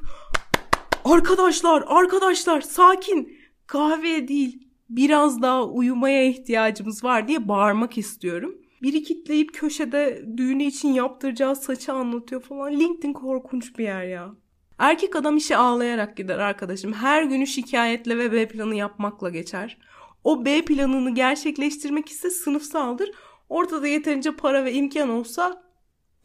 arkadaşlar 1.05 1.85
arkadaşlar 1.87 2.61
sakin 2.61 3.39
kahve 3.67 4.29
değil 4.29 4.69
biraz 4.91 5.43
daha 5.43 5.65
uyumaya 5.65 6.25
ihtiyacımız 6.25 7.05
var 7.05 7.29
diye 7.29 7.49
bağırmak 7.49 7.99
istiyorum. 7.99 8.59
Biri 8.83 9.03
kitleyip 9.03 9.55
köşede 9.55 10.25
düğünü 10.37 10.63
için 10.63 10.89
yaptıracağı 10.89 11.57
saçı 11.57 11.93
anlatıyor 11.93 12.43
falan. 12.43 12.73
LinkedIn 12.73 13.13
korkunç 13.13 13.79
bir 13.79 13.85
yer 13.85 14.05
ya. 14.05 14.35
Erkek 14.79 15.17
adam 15.17 15.37
işe 15.37 15.57
ağlayarak 15.57 16.17
gider 16.17 16.39
arkadaşım. 16.39 16.93
Her 16.93 17.23
günü 17.23 17.47
şikayetle 17.47 18.19
ve 18.19 18.33
B 18.33 18.49
planı 18.49 18.75
yapmakla 18.75 19.31
geçer. 19.31 19.79
O 20.25 20.45
B 20.45 20.63
planını 20.63 21.15
gerçekleştirmek 21.15 22.09
ise 22.09 22.31
sınıfsaldır. 22.31 23.11
Ortada 23.49 23.87
yeterince 23.87 24.37
para 24.37 24.65
ve 24.65 24.73
imkan 24.73 25.09
olsa 25.09 25.66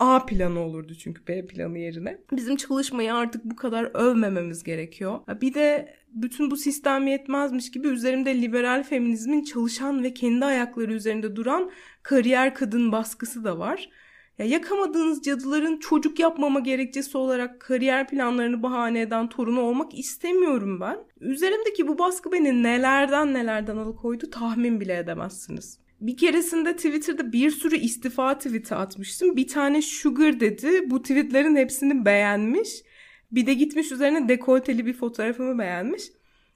A 0.01 0.25
planı 0.25 0.59
olurdu 0.59 0.95
çünkü 0.95 1.27
B 1.27 1.45
planı 1.47 1.77
yerine. 1.77 2.17
Bizim 2.31 2.55
çalışmayı 2.55 3.13
artık 3.13 3.45
bu 3.45 3.55
kadar 3.55 3.91
övmememiz 3.93 4.63
gerekiyor. 4.63 5.19
Bir 5.41 5.53
de 5.53 5.95
bütün 6.13 6.51
bu 6.51 6.57
sistem 6.57 7.07
yetmezmiş 7.07 7.71
gibi 7.71 7.87
üzerimde 7.87 8.41
liberal 8.41 8.83
feminizmin 8.83 9.43
çalışan 9.43 10.03
ve 10.03 10.13
kendi 10.13 10.45
ayakları 10.45 10.93
üzerinde 10.93 11.35
duran 11.35 11.71
kariyer 12.03 12.55
kadın 12.55 12.91
baskısı 12.91 13.43
da 13.43 13.59
var. 13.59 13.89
Ya 14.37 14.45
yakamadığınız 14.45 15.21
cadıların 15.21 15.77
çocuk 15.77 16.19
yapmama 16.19 16.59
gerekçesi 16.59 17.17
olarak 17.17 17.59
kariyer 17.59 18.07
planlarını 18.07 18.63
bahane 18.63 19.01
eden 19.01 19.29
torunu 19.29 19.61
olmak 19.61 19.99
istemiyorum 19.99 20.79
ben. 20.79 20.97
Üzerimdeki 21.19 21.87
bu 21.87 21.99
baskı 21.99 22.31
beni 22.31 22.63
nelerden 22.63 23.33
nelerden 23.33 23.77
alıkoydu 23.77 24.29
tahmin 24.29 24.79
bile 24.79 24.97
edemezsiniz. 24.97 25.80
Bir 26.01 26.17
keresinde 26.17 26.75
Twitter'da 26.75 27.31
bir 27.33 27.51
sürü 27.51 27.77
istifa 27.77 28.37
tweet'i 28.37 28.75
atmıştım. 28.75 29.35
Bir 29.35 29.47
tane 29.47 29.81
Sugar 29.81 30.39
dedi. 30.39 30.89
Bu 30.89 31.01
tweetlerin 31.01 31.55
hepsini 31.55 32.05
beğenmiş. 32.05 32.69
Bir 33.31 33.45
de 33.45 33.53
gitmiş 33.53 33.91
üzerine 33.91 34.29
dekolteli 34.29 34.85
bir 34.85 34.93
fotoğrafımı 34.93 35.59
beğenmiş. 35.59 36.03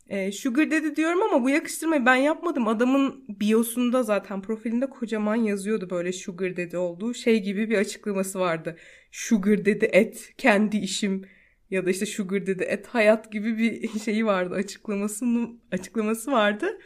E, 0.10 0.32
Sugar 0.32 0.72
dedi 0.72 0.96
diyorum 0.96 1.22
ama 1.24 1.44
bu 1.44 1.50
yakıştırmayı 1.50 2.06
ben 2.06 2.16
yapmadım. 2.16 2.68
Adamın 2.68 3.26
biosunda 3.30 4.04
zaten 4.04 4.42
profilinde 4.42 4.90
kocaman 4.90 5.36
yazıyordu 5.36 5.90
böyle 5.90 6.14
Sugar 6.14 6.58
dedi 6.58 6.78
olduğu 6.78 7.14
şey 7.14 7.44
gibi 7.44 7.70
bir 7.70 7.78
açıklaması 7.78 8.40
vardı. 8.40 8.78
Sugar 9.12 9.66
dedi 9.66 9.90
et 9.92 10.34
kendi 10.38 10.78
işim 10.78 11.26
ya 11.70 11.86
da 11.86 11.90
işte 11.90 12.06
Sugar 12.06 12.48
dedi 12.48 12.64
et 12.64 12.88
hayat 12.88 13.32
gibi 13.32 13.58
bir 13.58 14.00
şeyi 14.06 14.26
vardı 14.26 14.56
açıklaması 14.56 15.26
açıklaması 15.72 16.32
vardı. 16.32 16.80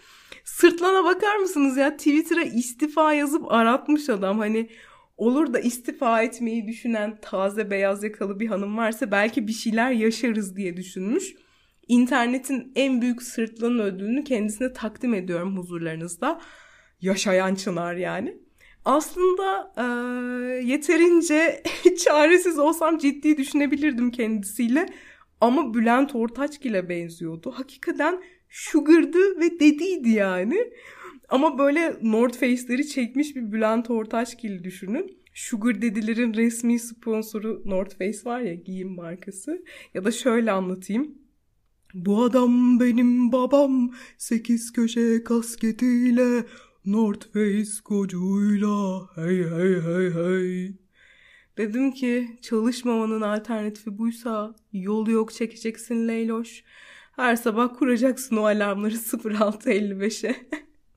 Sırtlana 0.50 1.04
bakar 1.04 1.36
mısınız 1.36 1.78
ya 1.78 1.98
Twitter'a 1.98 2.44
istifa 2.44 3.14
yazıp 3.14 3.52
aratmış 3.52 4.10
adam 4.10 4.40
hani 4.40 4.70
olur 5.18 5.54
da 5.54 5.60
istifa 5.60 6.22
etmeyi 6.22 6.68
düşünen 6.68 7.18
taze 7.22 7.72
beyaz 7.72 8.04
yakalı 8.04 8.40
bir 8.40 8.48
hanım 8.48 8.78
varsa 8.78 9.12
belki 9.12 9.48
bir 9.48 9.54
şeyler 9.54 9.92
yaşarız 9.92 10.56
diye 10.56 10.78
düşünmüş 10.78 11.36
internetin 11.88 12.72
en 12.76 13.02
büyük 13.02 13.24
sırtlanın 13.24 13.80
ödülünü 13.80 14.24
kendisine 14.24 14.74
takdim 14.74 15.14
ediyorum 15.14 15.58
huzurlarınızda. 15.58 16.42
Yaşayan 17.02 17.56
çınar 17.56 17.96
yani. 17.96 18.38
Aslında 18.86 19.74
e, 19.78 19.84
yeterince 20.66 21.64
çaresiz 22.06 22.60
olsam 22.60 22.98
ciddi 22.98 23.38
düşünebilirdim 23.38 24.12
kendisiyle. 24.12 24.86
Ama 25.42 25.74
Bülent 25.74 26.16
ile 26.66 26.90
benziyordu. 26.90 27.52
Hakikaten 27.56 28.22
sugar'dı 28.50 29.40
ve 29.40 29.60
dediydi 29.60 30.10
yani. 30.10 30.72
Ama 31.30 31.58
böyle 31.58 31.96
North 32.02 32.40
Face'leri 32.40 32.88
çekmiş 32.88 33.36
bir 33.36 33.52
Bülent 33.52 33.90
Ortaçgil 33.90 34.64
düşünün. 34.64 35.20
Sugar 35.34 35.82
dedilerin 35.82 36.34
resmi 36.34 36.80
sponsoru 36.80 37.62
North 37.66 37.98
Face 37.98 38.20
var 38.26 38.40
ya 38.40 38.54
giyim 38.54 38.96
markası. 38.96 39.66
Ya 39.94 40.06
da 40.06 40.12
şöyle 40.12 40.52
anlatayım. 40.52 41.16
Bu 41.94 42.24
adam 42.24 42.80
benim 42.80 43.32
babam 43.32 43.92
sekiz 44.18 44.74
köşe 44.74 45.24
kasketiyle 45.24 46.46
North 46.86 47.34
Face 47.34 47.72
kocuyla 47.84 49.10
hey 49.16 49.44
hey 49.44 49.82
hey 49.82 50.14
hey. 50.14 50.74
Dedim 51.58 51.92
ki 51.92 52.38
çalışmamanın 52.42 53.22
alternatifi 53.22 53.98
buysa 53.98 54.56
yol 54.74 55.08
yok 55.08 55.34
çekeceksin 55.34 56.08
Leyloş. 56.08 56.64
Her 57.20 57.36
sabah 57.36 57.74
kuracaksın 57.80 58.38
o 58.38 58.46
alarmları 58.46 58.94
06.55'e. 58.96 60.36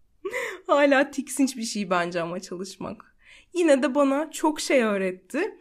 Hala 0.66 1.10
tiksinç 1.10 1.56
bir 1.56 1.62
şey 1.62 1.90
bence 1.90 2.20
ama 2.20 2.40
çalışmak. 2.40 3.16
Yine 3.54 3.82
de 3.82 3.94
bana 3.94 4.30
çok 4.30 4.60
şey 4.60 4.82
öğretti. 4.82 5.58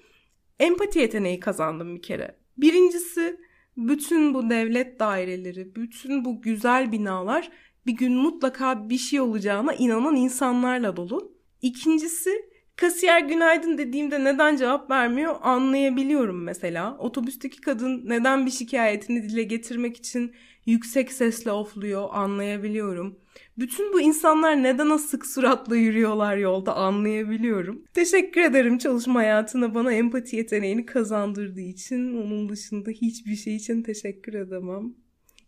Empati 0.59 0.99
yeteneği 0.99 1.39
kazandım 1.39 1.95
bir 1.95 2.01
kere. 2.01 2.35
Birincisi 2.57 3.39
bütün 3.77 4.33
bu 4.33 4.49
devlet 4.49 4.99
daireleri, 4.99 5.75
bütün 5.75 6.25
bu 6.25 6.41
güzel 6.41 6.91
binalar 6.91 7.51
bir 7.85 7.93
gün 7.93 8.13
mutlaka 8.13 8.89
bir 8.89 8.97
şey 8.97 9.19
olacağına 9.19 9.73
inanan 9.73 10.15
insanlarla 10.15 10.95
dolu. 10.95 11.37
İkincisi 11.61 12.49
kasiyer 12.75 13.21
günaydın 13.21 13.77
dediğimde 13.77 14.23
neden 14.23 14.55
cevap 14.55 14.91
vermiyor 14.91 15.35
anlayabiliyorum 15.41 16.43
mesela. 16.43 16.97
Otobüsteki 16.97 17.61
kadın 17.61 18.09
neden 18.09 18.45
bir 18.45 18.51
şikayetini 18.51 19.23
dile 19.23 19.43
getirmek 19.43 19.97
için 19.97 20.35
yüksek 20.65 21.11
sesle 21.11 21.51
ofluyor 21.51 22.09
anlayabiliyorum. 22.11 23.19
Bütün 23.57 23.93
bu 23.93 24.01
insanlar 24.01 24.63
neden 24.63 24.89
o 24.89 24.97
sık 24.97 25.25
suratla 25.25 25.75
yürüyorlar 25.75 26.37
yolda 26.37 26.75
anlayabiliyorum. 26.75 27.83
Teşekkür 27.93 28.41
ederim 28.41 28.77
çalışma 28.77 29.19
hayatına 29.19 29.75
bana 29.75 29.93
empati 29.93 30.35
yeteneğini 30.35 30.85
kazandırdığı 30.85 31.61
için. 31.61 32.17
Onun 32.17 32.49
dışında 32.49 32.89
hiçbir 32.89 33.35
şey 33.35 33.55
için 33.55 33.83
teşekkür 33.83 34.33
edemem. 34.33 34.93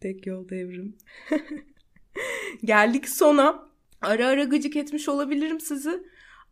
Tek 0.02 0.28
yol 0.28 0.50
devrim. 0.50 0.96
Geldik 2.64 3.10
sona. 3.10 3.70
Ara 4.02 4.28
ara 4.28 4.44
gıcık 4.44 4.76
etmiş 4.76 5.10
olabilirim 5.10 5.60
sizi. 5.60 6.04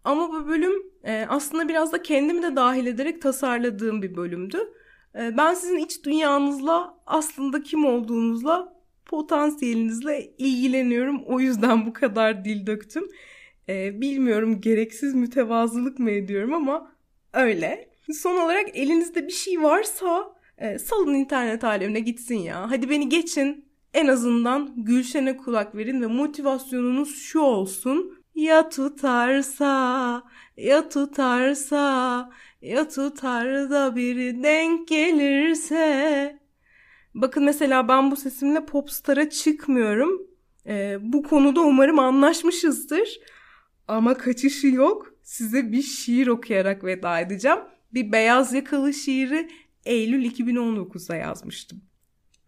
Ama 0.04 0.30
bu 0.30 0.48
bölüm 0.48 0.74
e, 1.04 1.26
aslında 1.30 1.70
biraz 1.70 1.92
da 1.92 2.02
kendimi 2.02 2.44
de 2.44 2.56
dahil 2.56 2.86
ederek 2.86 3.22
tasarladığım 3.22 4.02
bir 4.02 4.16
bölümdü. 4.16 4.58
E, 5.16 5.38
ben 5.38 5.54
sizin 5.54 5.78
iç 5.78 6.04
dünyanızla 6.04 6.98
aslında 7.06 7.64
kim 7.64 7.86
olduğunuzla 7.86 8.82
potansiyelinizle 9.06 10.32
ilgileniyorum. 10.38 11.24
O 11.26 11.40
yüzden 11.40 11.86
bu 11.86 11.94
kadar 11.94 12.46
dil 12.46 12.66
döktüm. 12.66 13.04
Ee, 13.70 14.02
bilmiyorum 14.02 14.62
gereksiz 14.62 15.14
mütevazılık 15.14 16.00
mı 16.00 16.12
ediyorum 16.12 16.54
ama 16.54 16.92
öyle. 17.34 17.90
Son 18.14 18.38
olarak 18.38 18.78
elinizde 18.78 19.28
bir 19.28 19.32
şey 19.32 19.64
varsa 19.64 20.34
e, 20.58 20.80
salın 20.80 21.14
internet 21.14 21.64
alemine 21.64 22.00
gitsin 22.00 22.36
ya. 22.36 22.72
Hadi 22.72 22.90
beni 22.90 23.10
geçin. 23.10 23.66
En 23.94 24.08
azından 24.08 24.74
Gülşen'e 24.78 25.38
kulak 25.38 25.76
verin 25.76 26.02
ve 26.02 26.08
motivasyonunuz 26.08 27.16
şu 27.16 27.40
olsun. 27.40 28.21
Ya 28.36 28.70
tutarsa, 28.70 30.24
ya 30.58 30.90
tutarsa, 30.90 32.30
ya 32.62 32.90
tutar 32.90 33.70
da 33.70 33.96
biri 33.96 34.44
denk 34.44 34.88
gelirse. 34.88 36.40
Bakın 37.14 37.44
mesela 37.44 37.88
ben 37.88 38.12
bu 38.12 38.16
sesimle 38.16 38.66
popstar'a 38.66 39.30
çıkmıyorum. 39.30 40.28
Ee, 40.66 40.98
bu 41.02 41.24
konuda 41.24 41.62
umarım 41.62 42.00
anlaşmışızdır. 42.00 43.20
Ama 43.88 44.18
kaçışı 44.18 44.68
yok. 44.68 45.14
Size 45.24 45.72
bir 45.72 45.82
şiir 45.82 46.28
okuyarak 46.28 46.84
veda 46.84 47.20
edeceğim. 47.20 47.60
Bir 47.94 48.12
beyaz 48.12 48.54
yakalı 48.54 48.94
şiiri 48.94 49.50
Eylül 49.86 50.26
2019'da 50.26 51.16
yazmıştım. 51.16 51.82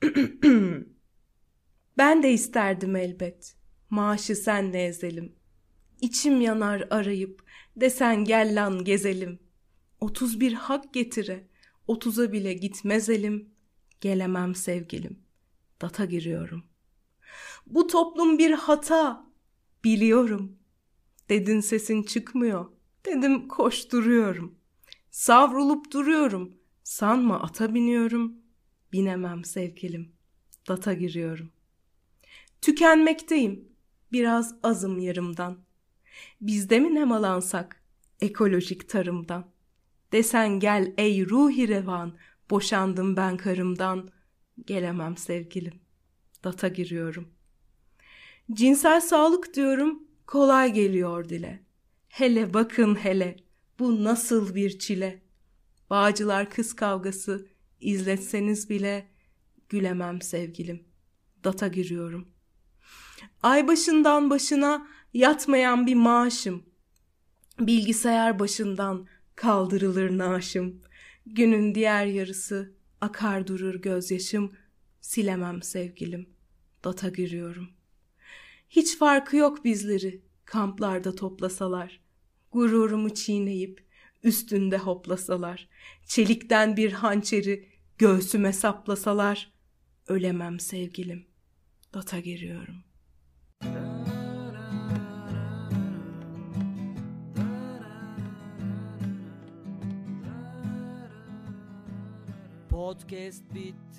ben 1.98 2.24
de 2.24 2.32
isterdim 2.32 2.96
elbet. 2.96 3.56
Maaşı 3.90 4.36
senle 4.36 4.86
ezelim. 4.86 5.43
İçim 6.04 6.42
yanar 6.42 6.88
arayıp 6.90 7.44
desen 7.76 8.26
gel 8.26 8.56
lan 8.56 8.84
gezelim. 8.84 9.40
31 10.00 10.54
hak 10.54 10.94
getire, 10.94 11.48
30'a 11.88 12.32
bile 12.32 12.54
gitmez 12.54 13.10
elim. 13.10 13.50
Gelemem 14.02 14.56
sevgilim. 14.56 15.20
Data 15.82 16.06
giriyorum. 16.06 16.64
Bu 17.68 17.88
toplum 17.88 18.38
bir 18.38 18.52
hata. 18.52 19.26
Biliyorum. 19.84 20.60
Dedin 21.30 21.60
sesin 21.60 22.04
çıkmıyor. 22.04 22.66
Dedim 23.06 23.48
koşturuyorum. 23.48 24.56
Savrulup 25.12 25.92
duruyorum. 25.92 26.54
Sanma 26.84 27.42
ata 27.42 27.74
biniyorum. 27.74 28.36
Binemem 28.92 29.46
sevgilim. 29.46 30.12
Data 30.68 30.94
giriyorum. 30.94 31.52
Tükenmekteyim. 32.62 33.68
Biraz 34.12 34.56
azım 34.64 35.00
yarımdan. 35.00 35.73
Bizde 36.42 36.80
mi 36.80 36.96
nemalansak 36.96 37.84
ekolojik 38.22 38.90
tarımdan? 38.90 39.54
Desen 40.12 40.60
gel 40.60 40.94
ey 40.98 41.26
ruhi 41.26 41.68
revan, 41.68 42.18
Boşandım 42.50 43.16
ben 43.18 43.38
karımdan. 43.38 44.10
Gelemem 44.66 45.18
sevgilim. 45.18 45.74
Data 46.44 46.68
giriyorum. 46.68 47.28
Cinsel 48.52 49.02
sağlık 49.02 49.54
diyorum. 49.54 50.04
Kolay 50.28 50.74
geliyor 50.74 51.30
dile. 51.30 51.64
Hele 52.10 52.54
bakın 52.54 52.96
hele. 52.96 53.38
Bu 53.80 54.04
nasıl 54.04 54.56
bir 54.56 54.80
çile. 54.80 55.22
Bağcılar 55.90 56.50
kız 56.50 56.76
kavgası. 56.76 57.48
izletseniz 57.80 58.70
bile 58.70 59.08
gülemem 59.70 60.22
sevgilim. 60.22 60.84
Data 61.44 61.68
giriyorum. 61.68 62.28
Ay 63.44 63.68
başından 63.68 64.30
başına 64.30 64.88
yatmayan 65.14 65.88
bir 65.88 65.96
maaşım. 65.96 66.64
Bilgisayar 67.60 68.40
başından 68.40 69.08
kaldırılır 69.36 70.18
naaşım. 70.18 70.82
Günün 71.26 71.76
diğer 71.76 72.06
yarısı 72.06 72.74
akar 73.02 73.48
durur 73.48 73.76
gözyaşım, 73.76 74.54
silemem 75.02 75.62
sevgilim. 75.62 76.30
Data 76.84 77.10
giriyorum. 77.10 77.70
Hiç 78.70 78.98
farkı 78.98 79.38
yok 79.38 79.66
bizleri 79.66 80.22
kamplarda 80.46 81.16
toplasalar. 81.16 82.02
Gururumu 82.52 83.14
çiğneyip 83.14 83.86
üstünde 84.24 84.78
hoplasalar. 84.78 85.70
Çelikten 86.06 86.78
bir 86.78 86.92
hançeri 86.92 87.70
göğsüme 87.98 88.54
saplasalar. 88.54 89.54
Ölemem 90.08 90.60
sevgilim. 90.60 91.26
Data 91.94 92.20
giriyorum.'' 92.20 92.93
Podcast 102.84 103.44
bitti 103.54 103.93